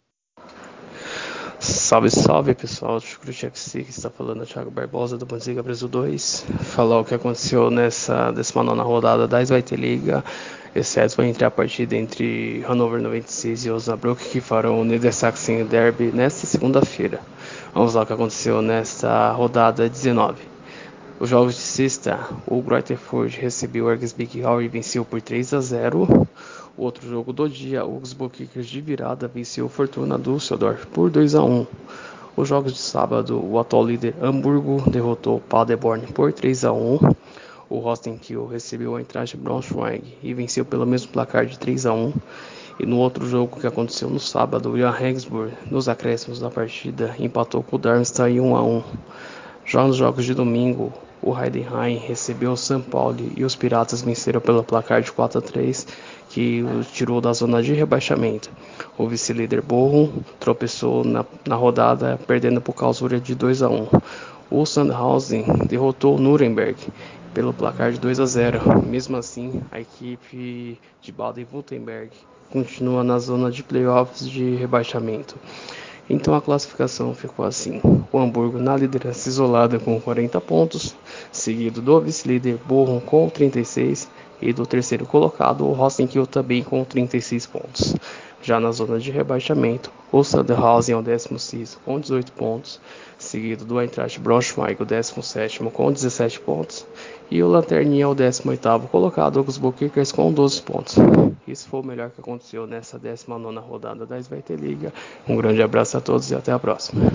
[1.58, 5.88] Salve, salve pessoal do Chucrute FC, que está falando é Thiago Barbosa do Bundesliga Brasil
[5.88, 6.46] 2.
[6.60, 10.22] Falar o que aconteceu nessa 19 rodada da Zweite Liga,
[10.76, 16.46] exceto entre a partida entre Hannover 96 e Osnabrück, que farão o Niedersachsen Derby nesta
[16.46, 17.20] segunda-feira.
[17.76, 20.42] Vamos lá o que aconteceu nesta rodada 19.
[21.20, 25.52] Os jogos de sexta, o Greuther Ford recebeu o Ergesbeck Hall e venceu por 3
[25.52, 26.26] a 0.
[26.74, 28.00] O outro jogo do dia, o
[28.30, 31.66] Kickers de virada venceu o Fortuna Düsseldorf por 2 a 1.
[32.34, 36.98] Os jogos de sábado, o atual líder Hamburgo derrotou o Paderborn por 3 a 1.
[37.68, 42.14] O Rostenkiel recebeu a Eintracht Braunschweig e venceu pelo mesmo placar de 3 a 1.
[42.78, 47.14] E no outro jogo que aconteceu no sábado, o Jan Regensburg, nos acréscimos da partida,
[47.18, 48.84] empatou com o Darmstadt em 1 a 1.
[49.64, 50.92] Já nos jogos de domingo,
[51.22, 55.42] o Heidenheim recebeu o São Paulo e os Piratas venceram pelo placar de 4 a
[55.42, 55.86] 3
[56.28, 58.50] que o tirou da zona de rebaixamento.
[58.98, 63.88] O vice-líder Borrom tropeçou na, na, rodada, perdendo por clausura de 2 a 1.
[64.50, 66.76] O Sandhausen derrotou o Nuremberg
[67.32, 68.82] pelo placar de 2 a 0.
[68.86, 72.10] Mesmo assim, a equipe de Baden-Württemberg
[72.50, 75.36] continua na zona de playoffs de rebaixamento.
[76.08, 77.80] Então a classificação ficou assim:
[78.12, 80.94] o Hamburgo na liderança isolada com 40 pontos,
[81.32, 84.08] seguido do vice-líder Borrom com 36
[84.40, 87.96] e do terceiro colocado, o Rosenkiel também com 36 pontos.
[88.46, 92.80] Já na zona de rebaixamento, o Sandhausen é o 16 com 18 pontos,
[93.18, 96.86] seguido do Eintracht Braunschweig, o 17 com 17 pontos,
[97.28, 100.94] e o Lanterninha é o 18 colocado, os Kickers com 12 pontos.
[101.44, 104.92] Isso foi o melhor que aconteceu nessa 19 rodada da Sveite Liga.
[105.26, 107.10] Um grande abraço a todos e até a próxima.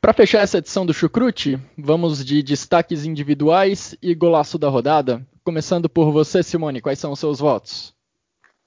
[0.00, 5.20] Para fechar essa edição do Chucrute, vamos de destaques individuais e golaço da rodada.
[5.44, 7.92] Começando por você, Simone, quais são os seus votos?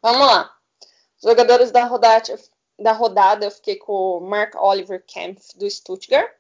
[0.03, 0.56] Vamos lá.
[1.21, 2.39] Jogadores da rodada,
[2.77, 6.31] da rodada eu fiquei com o Mark Oliver Kempf, do Stuttgart,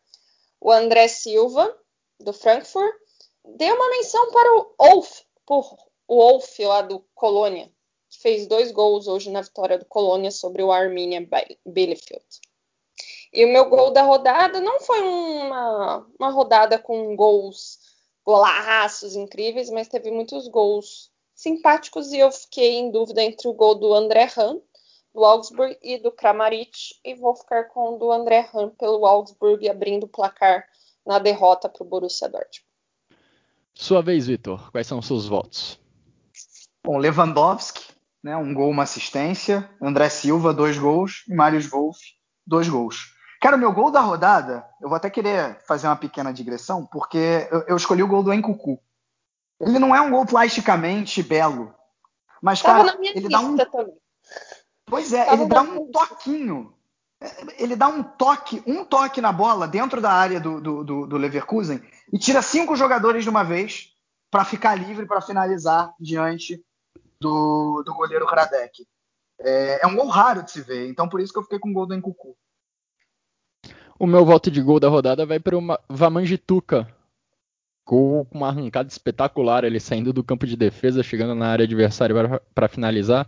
[0.61, 1.75] o André Silva,
[2.19, 2.93] do Frankfurt.
[3.43, 5.77] Dei uma menção para o Wolf, por,
[6.07, 7.71] o Wolf lá do Colônia,
[8.09, 11.27] que fez dois gols hoje na vitória do Colônia sobre o Arminia
[11.65, 12.25] Bielefeld.
[13.33, 17.79] E o meu gol da rodada não foi uma, uma rodada com gols,
[18.25, 23.75] golaços incríveis, mas teve muitos gols simpáticos e eu fiquei em dúvida entre o gol
[23.75, 24.59] do André Hahn,
[25.13, 29.69] do Augsburg, e do Kramaric, e vou ficar com o do André Hahn pelo Augsburg,
[29.69, 30.65] abrindo o placar
[31.05, 32.65] na derrota para o Borussia Dortmund.
[33.73, 34.71] Sua vez, Vitor.
[34.71, 35.79] Quais são os seus votos?
[36.83, 37.93] Bom, Lewandowski,
[38.23, 39.69] né, um gol, uma assistência.
[39.79, 41.23] André Silva, dois gols.
[41.27, 41.99] E Marius Wolff,
[42.45, 43.13] dois gols.
[43.39, 47.47] Cara, o meu gol da rodada, eu vou até querer fazer uma pequena digressão, porque
[47.51, 48.81] eu, eu escolhi o gol do Encucu.
[49.59, 51.73] Ele não é um gol plasticamente belo,
[52.41, 53.57] mas, cara, ele dá um.
[53.57, 53.93] Também.
[54.85, 56.73] Pois é, Tava ele dá um toquinho.
[57.57, 61.17] Ele dá um toque, um toque na bola dentro da área do, do, do, do
[61.17, 61.81] Leverkusen
[62.13, 63.91] e tira cinco jogadores de uma vez
[64.29, 66.63] para ficar livre para finalizar diante
[67.19, 68.87] do, do goleiro Radek.
[69.39, 71.71] É, é, um gol raro de se ver, então por isso que eu fiquei com
[71.71, 72.37] o gol do Encucu.
[73.99, 76.95] O meu voto de gol da rodada vai para o Vamanjituca.
[77.87, 82.41] Gol com uma arrancada espetacular, ele saindo do campo de defesa, chegando na área adversária
[82.53, 83.27] para finalizar.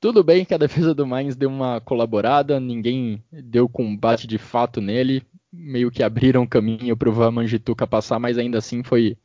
[0.00, 4.80] Tudo bem que a defesa do Mainz deu uma colaborada, ninguém deu combate de fato
[4.80, 5.22] nele,
[5.52, 9.16] meio que abriram caminho para o Vamanjituca passar, mas ainda assim foi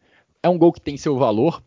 [0.44, 1.64] é um gol que tem seu valor.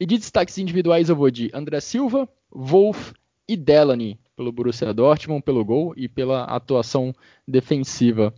[0.00, 3.12] E de destaques individuais eu vou de André Silva, Wolf
[3.46, 7.14] e Delaney pelo Borussia Dortmund, pelo gol e pela atuação
[7.46, 8.32] defensiva.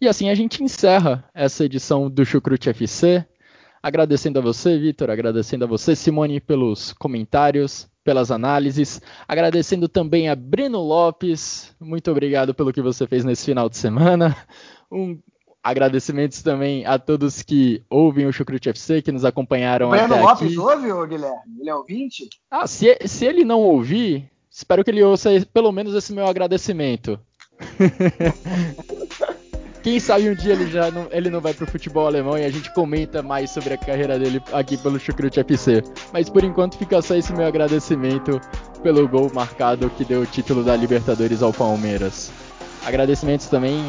[0.00, 3.26] E assim a gente encerra essa edição do Chucrute FC.
[3.82, 9.00] Agradecendo a você, Vitor, agradecendo a você, Simone, pelos comentários, pelas análises.
[9.26, 11.74] Agradecendo também a Breno Lopes.
[11.80, 14.36] Muito obrigado pelo que você fez nesse final de semana.
[14.90, 15.18] Um
[15.62, 20.22] agradecimentos também a todos que ouvem o Chucrute FC, que nos acompanharam o Breno até
[20.22, 20.58] Lopes aqui.
[20.58, 21.60] ouve, ô, Guilherme?
[21.60, 22.28] Ele é ouvinte?
[22.50, 27.20] Ah, se, se ele não ouvir, espero que ele ouça pelo menos esse meu agradecimento.
[29.82, 32.50] Quem sabe um dia ele já não, ele não vai pro futebol alemão e a
[32.50, 35.82] gente comenta mais sobre a carreira dele aqui pelo Chucrute FC.
[36.12, 38.40] Mas por enquanto fica só esse meu agradecimento
[38.82, 42.30] pelo gol marcado que deu o título da Libertadores ao Palmeiras.
[42.84, 43.84] Agradecimentos também,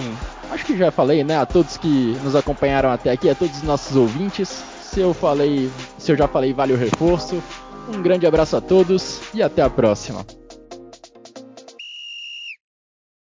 [0.52, 3.64] acho que já falei, né, a todos que nos acompanharam até aqui, a todos os
[3.64, 4.64] nossos ouvintes.
[4.82, 7.42] Se eu falei, se eu já falei, vale o reforço.
[7.88, 10.26] Um grande abraço a todos e até a próxima.